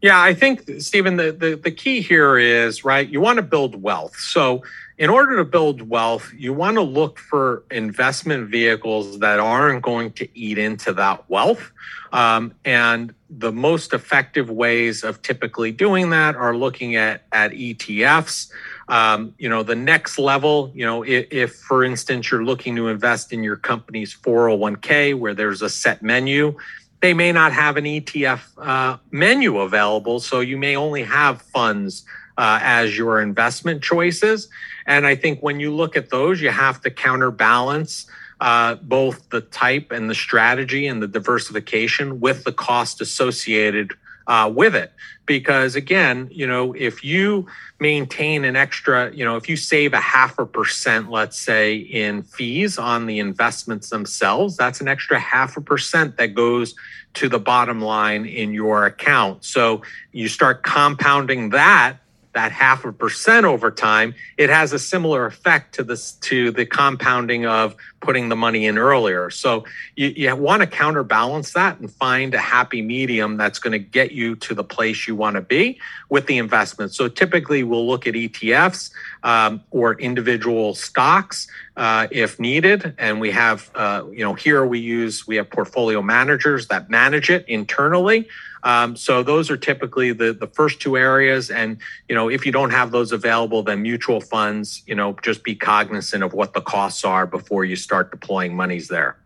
Yeah, 0.04 0.22
I 0.22 0.34
think, 0.34 0.70
Stephen, 0.80 1.16
the, 1.16 1.32
the, 1.32 1.56
the 1.56 1.72
key 1.72 2.02
here 2.02 2.38
is, 2.38 2.84
right, 2.84 3.08
you 3.08 3.22
want 3.22 3.38
to 3.38 3.42
build 3.42 3.82
wealth. 3.82 4.18
So, 4.18 4.62
in 4.98 5.10
order 5.10 5.38
to 5.38 5.46
build 5.46 5.82
wealth, 5.82 6.30
you 6.36 6.52
want 6.54 6.76
to 6.76 6.82
look 6.82 7.18
for 7.18 7.64
investment 7.72 8.50
vehicles 8.50 9.20
that 9.20 9.40
aren't 9.40 9.82
going 9.82 10.12
to 10.12 10.28
eat 10.38 10.58
into 10.58 10.92
that 10.94 11.30
wealth. 11.30 11.72
Um, 12.12 12.54
and 12.66 13.14
the 13.30 13.54
most 13.54 13.94
effective 13.94 14.50
ways 14.50 15.06
of 15.06 15.22
typically 15.22 15.72
doing 15.72 16.10
that 16.10 16.36
are 16.36 16.56
looking 16.56 16.98
at, 16.98 17.24
at 17.32 17.52
ETFs. 17.52 18.52
Um, 18.90 19.34
you 19.38 19.48
know, 19.48 19.64
the 19.64 19.76
next 19.76 20.20
level, 20.20 20.70
you 20.76 20.86
know, 20.86 21.04
if, 21.04 21.28
if, 21.32 21.56
for 21.56 21.82
instance, 21.82 22.30
you're 22.30 22.44
looking 22.44 22.76
to 22.76 22.90
invest 22.90 23.32
in 23.32 23.42
your 23.42 23.56
company's 23.56 24.14
401k 24.14 25.18
where 25.18 25.34
there's 25.34 25.62
a 25.62 25.70
set 25.70 26.04
menu, 26.04 26.58
they 27.04 27.14
may 27.14 27.34
not 27.34 27.52
have 27.52 27.76
an 27.76 27.84
ETF 27.84 28.40
uh, 28.58 28.96
menu 29.12 29.58
available. 29.58 30.22
So 30.22 30.40
you 30.40 30.58
may 30.58 30.78
only 30.78 31.04
have 31.04 31.42
funds 31.42 32.06
uh, 32.38 32.60
as 32.62 32.98
your 32.98 33.20
investment 33.20 33.84
choices. 33.84 34.48
And 34.86 35.06
I 35.06 35.14
think 35.18 35.42
when 35.42 35.60
you 35.60 35.76
look 35.76 35.98
at 35.98 36.12
those, 36.12 36.40
you 36.40 36.50
have 36.50 36.80
to 36.80 36.90
counterbalance 36.90 38.06
uh, 38.40 38.76
both 38.76 39.30
the 39.32 39.42
type 39.42 39.92
and 39.92 40.10
the 40.10 40.16
strategy 40.16 40.88
and 40.88 41.04
the 41.04 41.08
diversification 41.10 42.22
with 42.22 42.46
the 42.46 42.54
cost 42.54 43.02
associated 43.02 43.92
uh, 44.28 44.52
with 44.54 44.76
it. 44.76 44.92
Because 45.26 45.76
again, 45.76 46.28
you 46.32 46.46
know, 46.46 46.74
if 46.74 47.04
you 47.04 47.48
maintain 47.80 48.44
an 48.46 48.56
extra, 48.56 49.12
you 49.14 49.24
know, 49.24 49.36
if 49.36 49.48
you 49.48 49.56
save 49.56 49.94
a 49.94 50.00
half 50.00 50.38
a 50.40 50.46
percent, 50.46 51.10
let's 51.10 51.40
say, 51.40 51.76
in 51.76 52.24
fees 52.24 52.78
on 52.78 53.06
the 53.06 53.20
investments 53.20 53.90
themselves, 53.90 54.58
that's 54.58 54.82
an 54.82 54.88
extra 54.88 55.20
half 55.20 55.56
a 55.58 55.62
percent 55.62 56.18
that 56.18 56.34
goes 56.34 56.76
to 57.16 57.30
the 57.30 57.40
bottom 57.40 57.80
line 57.80 58.26
in 58.26 58.54
your 58.54 58.86
account. 58.86 59.46
So 59.46 59.82
you 60.12 60.28
start 60.28 60.64
compounding 60.64 61.50
that 61.52 61.98
that 62.34 62.52
half 62.52 62.84
a 62.86 62.92
percent 62.92 63.46
over 63.46 63.72
time, 63.72 64.14
it 64.38 64.50
has 64.50 64.74
a 64.74 64.80
similar 64.80 65.26
effect 65.26 65.76
to 65.76 65.84
this 65.84 66.14
to 66.14 66.52
the 66.52 66.66
compounding 66.66 67.46
of 67.46 67.76
putting 68.02 68.30
the 68.30 68.36
money 68.36 68.66
in 68.66 68.78
earlier. 68.78 69.30
So 69.30 69.64
you, 69.96 70.08
you 70.10 70.36
want 70.36 70.62
to 70.62 70.68
counterbalance 70.68 71.54
that 71.54 71.80
and 71.80 71.90
find 71.90 72.34
a 72.34 72.40
happy 72.40 72.82
medium 72.82 73.38
that's 73.38 73.60
going 73.60 73.72
to 73.72 73.80
get 73.80 74.12
you 74.12 74.36
to 74.38 74.54
the 74.54 74.64
place 74.64 75.08
you 75.08 75.16
want 75.16 75.36
to 75.36 75.42
be 75.42 75.80
with 76.10 76.28
the 76.28 76.38
investment. 76.38 76.94
So 76.94 77.08
typically 77.08 77.64
we'll 77.64 77.88
look 77.88 78.06
at 78.06 78.14
ETFs 78.14 78.92
um, 79.24 79.64
or 79.72 79.96
individual 80.00 80.76
stocks 80.76 81.48
uh, 81.78 82.08
if 82.12 82.40
needed. 82.40 82.94
And 82.98 83.22
we 83.22 83.32
have, 83.32 83.72
uh, 83.74 84.04
you 84.12 84.24
know, 84.24 84.34
here 84.34 84.66
we 84.66 84.80
use, 84.80 85.26
we 85.26 85.38
have 85.38 85.50
portfolio 85.50 86.02
managers 86.02 86.68
that 86.68 86.90
manage 86.90 87.30
it 87.30 87.48
internally. 87.48 88.28
Um, 88.64 88.96
so 88.96 89.24
those 89.24 89.52
are 89.52 89.58
typically 89.58 90.14
the 90.14 90.34
the 90.34 90.48
first 90.48 90.80
two 90.80 90.98
areas. 90.98 91.50
And 91.50 91.78
you 92.08 92.16
know, 92.16 92.30
if 92.30 92.46
you 92.46 92.52
don't 92.52 92.72
have 92.72 92.92
those 92.92 93.12
available, 93.12 93.64
then 93.64 93.82
mutual 93.82 94.22
funds. 94.22 94.84
You 94.88 94.96
know, 94.96 95.16
just 95.22 95.44
be 95.44 95.56
cognizant 95.56 96.24
of 96.24 96.34
what 96.34 96.54
the 96.54 96.62
costs 96.62 97.04
are 97.04 97.28
before 97.28 97.66
you 97.66 97.76
start 97.76 98.12
deploying 98.12 98.56
monies 98.56 98.88
there. 98.88 99.18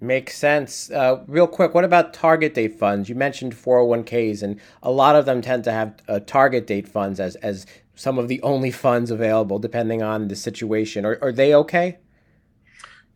Makes 0.00 0.36
sense. 0.36 0.90
Uh, 0.90 1.22
real 1.26 1.46
quick, 1.46 1.74
what 1.74 1.84
about 1.84 2.12
target 2.12 2.52
date 2.54 2.78
funds? 2.78 3.08
You 3.08 3.14
mentioned 3.14 3.54
401ks, 3.54 4.42
and 4.42 4.60
a 4.82 4.90
lot 4.90 5.16
of 5.16 5.24
them 5.24 5.40
tend 5.40 5.64
to 5.64 5.72
have 5.72 5.94
uh, 6.06 6.20
target 6.20 6.66
date 6.66 6.88
funds 6.88 7.18
as 7.18 7.36
as 7.36 7.66
some 7.94 8.18
of 8.18 8.28
the 8.28 8.40
only 8.42 8.70
funds 8.86 9.10
available, 9.10 9.58
depending 9.58 10.02
on 10.02 10.28
the 10.28 10.36
situation. 10.36 11.04
Are, 11.04 11.18
are 11.22 11.32
they 11.32 11.54
okay? 11.54 11.98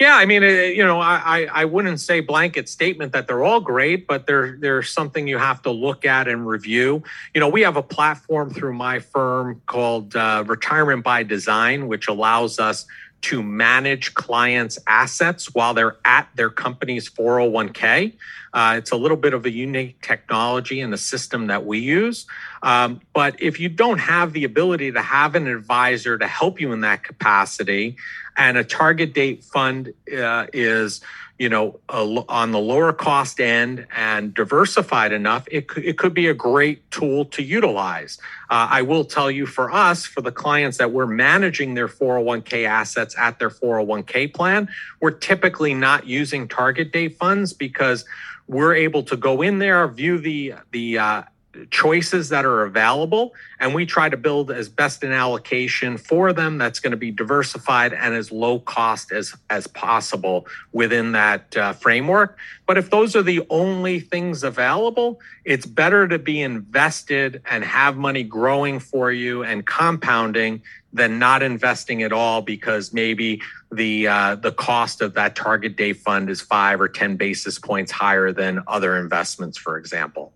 Yeah, 0.00 0.16
I 0.16 0.24
mean, 0.24 0.42
you 0.42 0.82
know, 0.82 0.98
I, 0.98 1.46
I 1.52 1.66
wouldn't 1.66 2.00
say 2.00 2.20
blanket 2.20 2.70
statement 2.70 3.12
that 3.12 3.26
they're 3.26 3.44
all 3.44 3.60
great, 3.60 4.06
but 4.06 4.26
they're 4.26 4.56
they're 4.56 4.82
something 4.82 5.28
you 5.28 5.36
have 5.36 5.60
to 5.62 5.70
look 5.70 6.06
at 6.06 6.26
and 6.26 6.48
review. 6.48 7.02
You 7.34 7.40
know, 7.40 7.50
we 7.50 7.60
have 7.60 7.76
a 7.76 7.82
platform 7.82 8.48
through 8.48 8.72
my 8.72 9.00
firm 9.00 9.60
called 9.66 10.16
uh, 10.16 10.42
Retirement 10.46 11.04
by 11.04 11.22
Design, 11.22 11.86
which 11.86 12.08
allows 12.08 12.58
us 12.58 12.86
to 13.22 13.42
manage 13.42 14.14
clients' 14.14 14.78
assets 14.86 15.54
while 15.54 15.74
they're 15.74 15.98
at 16.06 16.28
their 16.34 16.48
company's 16.48 17.10
401k. 17.10 18.14
Uh, 18.52 18.74
it's 18.78 18.90
a 18.90 18.96
little 18.96 19.16
bit 19.16 19.34
of 19.34 19.46
a 19.46 19.50
unique 19.50 20.00
technology 20.02 20.80
and 20.80 20.92
the 20.92 20.98
system 20.98 21.46
that 21.46 21.64
we 21.64 21.78
use. 21.78 22.26
Um, 22.62 23.00
but 23.12 23.40
if 23.40 23.60
you 23.60 23.68
don't 23.68 23.98
have 23.98 24.32
the 24.32 24.44
ability 24.44 24.92
to 24.92 25.02
have 25.02 25.34
an 25.34 25.46
advisor 25.46 26.18
to 26.18 26.26
help 26.26 26.60
you 26.60 26.72
in 26.72 26.80
that 26.80 27.04
capacity, 27.04 27.96
and 28.36 28.56
a 28.56 28.64
target 28.64 29.12
date 29.12 29.44
fund 29.44 29.92
uh, 30.16 30.46
is 30.52 31.00
you 31.38 31.48
know 31.48 31.80
a, 31.88 32.24
on 32.28 32.52
the 32.52 32.58
lower 32.58 32.92
cost 32.92 33.40
end 33.40 33.86
and 33.96 34.34
diversified 34.34 35.10
enough 35.10 35.48
it, 35.50 35.68
could, 35.68 35.84
it 35.84 35.96
could 35.98 36.14
be 36.14 36.28
a 36.28 36.34
great 36.34 36.88
tool 36.90 37.24
to 37.24 37.42
utilize 37.42 38.18
uh, 38.50 38.68
i 38.70 38.82
will 38.82 39.04
tell 39.04 39.30
you 39.30 39.46
for 39.46 39.72
us 39.72 40.04
for 40.04 40.20
the 40.20 40.30
clients 40.30 40.76
that 40.78 40.92
we're 40.92 41.06
managing 41.06 41.74
their 41.74 41.88
401k 41.88 42.66
assets 42.66 43.14
at 43.18 43.38
their 43.38 43.50
401k 43.50 44.32
plan 44.32 44.68
we're 45.00 45.10
typically 45.10 45.72
not 45.72 46.06
using 46.06 46.46
target 46.46 46.92
date 46.92 47.16
funds 47.16 47.54
because 47.54 48.04
we're 48.50 48.74
able 48.74 49.04
to 49.04 49.16
go 49.16 49.42
in 49.42 49.60
there 49.60 49.86
view 49.86 50.18
the 50.18 50.54
the 50.72 50.98
uh, 50.98 51.22
choices 51.70 52.28
that 52.28 52.44
are 52.44 52.62
available 52.62 53.34
and 53.58 53.74
we 53.74 53.84
try 53.84 54.08
to 54.08 54.16
build 54.16 54.50
as 54.50 54.68
best 54.68 55.02
an 55.02 55.12
allocation 55.12 55.98
for 55.98 56.32
them 56.32 56.58
that's 56.58 56.78
going 56.78 56.92
to 56.92 56.96
be 56.96 57.10
diversified 57.10 57.92
and 57.92 58.14
as 58.14 58.30
low 58.30 58.60
cost 58.60 59.10
as 59.10 59.34
as 59.50 59.66
possible 59.66 60.46
within 60.72 61.12
that 61.12 61.56
uh, 61.56 61.72
framework. 61.72 62.38
But 62.66 62.78
if 62.78 62.90
those 62.90 63.16
are 63.16 63.22
the 63.22 63.44
only 63.50 63.98
things 63.98 64.44
available 64.44 65.20
it's 65.44 65.66
better 65.66 66.06
to 66.06 66.18
be 66.18 66.40
invested 66.40 67.42
and 67.50 67.64
have 67.64 67.96
money 67.96 68.22
growing 68.22 68.78
for 68.78 69.10
you 69.10 69.42
and 69.42 69.66
compounding 69.66 70.62
than 70.92 71.18
not 71.18 71.42
investing 71.42 72.02
at 72.02 72.12
all 72.12 72.42
because 72.42 72.92
maybe 72.92 73.40
the 73.72 74.06
uh, 74.06 74.34
the 74.36 74.52
cost 74.52 75.00
of 75.00 75.14
that 75.14 75.36
target 75.36 75.76
date 75.76 75.94
fund 75.94 76.28
is 76.28 76.40
5 76.40 76.80
or 76.80 76.88
10 76.88 77.16
basis 77.16 77.58
points 77.58 77.90
higher 77.90 78.32
than 78.32 78.62
other 78.66 78.96
investments 78.96 79.56
for 79.56 79.78
example 79.78 80.32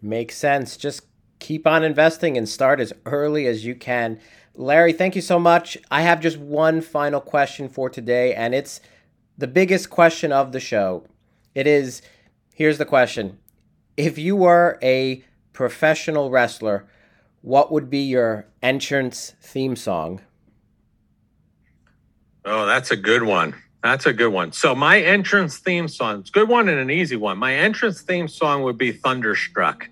Makes 0.00 0.36
sense. 0.36 0.76
Just 0.76 1.02
keep 1.38 1.66
on 1.66 1.84
investing 1.84 2.36
and 2.36 2.48
start 2.48 2.80
as 2.80 2.92
early 3.04 3.46
as 3.46 3.64
you 3.64 3.74
can. 3.74 4.20
Larry, 4.54 4.92
thank 4.92 5.14
you 5.14 5.22
so 5.22 5.38
much. 5.38 5.78
I 5.90 6.02
have 6.02 6.20
just 6.20 6.36
one 6.36 6.80
final 6.80 7.20
question 7.20 7.68
for 7.68 7.88
today, 7.88 8.34
and 8.34 8.54
it's 8.54 8.80
the 9.36 9.46
biggest 9.46 9.90
question 9.90 10.32
of 10.32 10.52
the 10.52 10.60
show. 10.60 11.04
It 11.54 11.66
is 11.66 12.02
here's 12.54 12.78
the 12.78 12.84
question 12.84 13.38
If 13.96 14.18
you 14.18 14.36
were 14.36 14.78
a 14.82 15.24
professional 15.52 16.30
wrestler, 16.30 16.88
what 17.40 17.70
would 17.70 17.88
be 17.88 18.00
your 18.00 18.46
entrance 18.62 19.34
theme 19.40 19.76
song? 19.76 20.20
Oh, 22.44 22.66
that's 22.66 22.90
a 22.90 22.96
good 22.96 23.22
one. 23.22 23.54
That's 23.82 24.06
a 24.06 24.12
good 24.12 24.32
one. 24.32 24.52
So 24.52 24.74
my 24.74 25.00
entrance 25.00 25.58
theme 25.58 25.86
song, 25.86 26.20
it's 26.20 26.30
a 26.30 26.32
good 26.32 26.48
one 26.48 26.68
and 26.68 26.78
an 26.78 26.90
easy 26.90 27.16
one. 27.16 27.38
My 27.38 27.54
entrance 27.54 28.00
theme 28.02 28.26
song 28.26 28.62
would 28.64 28.76
be 28.76 28.92
Thunderstruck 28.92 29.88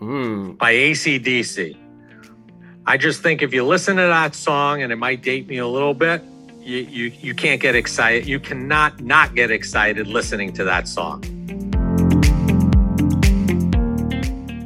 mm. 0.00 0.56
by 0.56 0.72
ACDC. 0.72 1.76
I 2.86 2.96
just 2.96 3.22
think 3.22 3.42
if 3.42 3.52
you 3.52 3.64
listen 3.64 3.96
to 3.96 4.02
that 4.02 4.34
song, 4.34 4.82
and 4.82 4.92
it 4.92 4.96
might 4.96 5.22
date 5.22 5.46
me 5.46 5.58
a 5.58 5.66
little 5.66 5.94
bit, 5.94 6.22
you, 6.60 6.78
you, 6.78 7.12
you 7.20 7.34
can't 7.34 7.60
get 7.60 7.74
excited. 7.74 8.26
You 8.26 8.40
cannot 8.40 9.00
not 9.00 9.34
get 9.34 9.50
excited 9.50 10.06
listening 10.06 10.52
to 10.54 10.64
that 10.64 10.88
song. 10.88 11.22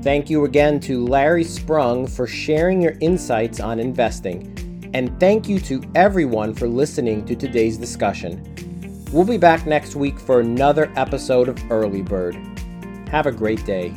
Thank 0.03 0.29
you 0.29 0.45
again 0.45 0.81
to 0.81 1.07
Larry 1.07 1.45
Sprung 1.45 2.07
for 2.07 2.27
sharing 2.27 2.83
your 2.83 2.95
insights 3.01 3.59
on 3.59 3.81
investing. 3.81 4.54
And 4.95 5.19
thank 5.19 5.49
you 5.49 5.59
to 5.61 5.83
everyone 5.97 6.55
for 6.55 6.69
listening 6.69 7.27
to 7.27 7.35
today's 7.35 7.77
discussion. 7.77 8.41
We'll 9.13 9.25
be 9.25 9.39
back 9.39 9.67
next 9.67 9.97
week 9.97 10.19
for 10.19 10.39
another 10.41 10.93
episode 10.97 11.49
of 11.49 11.59
Early 11.71 12.01
Bird. 12.01 12.37
Have 13.11 13.27
a 13.27 13.33
great 13.33 13.65
day. 13.67 13.93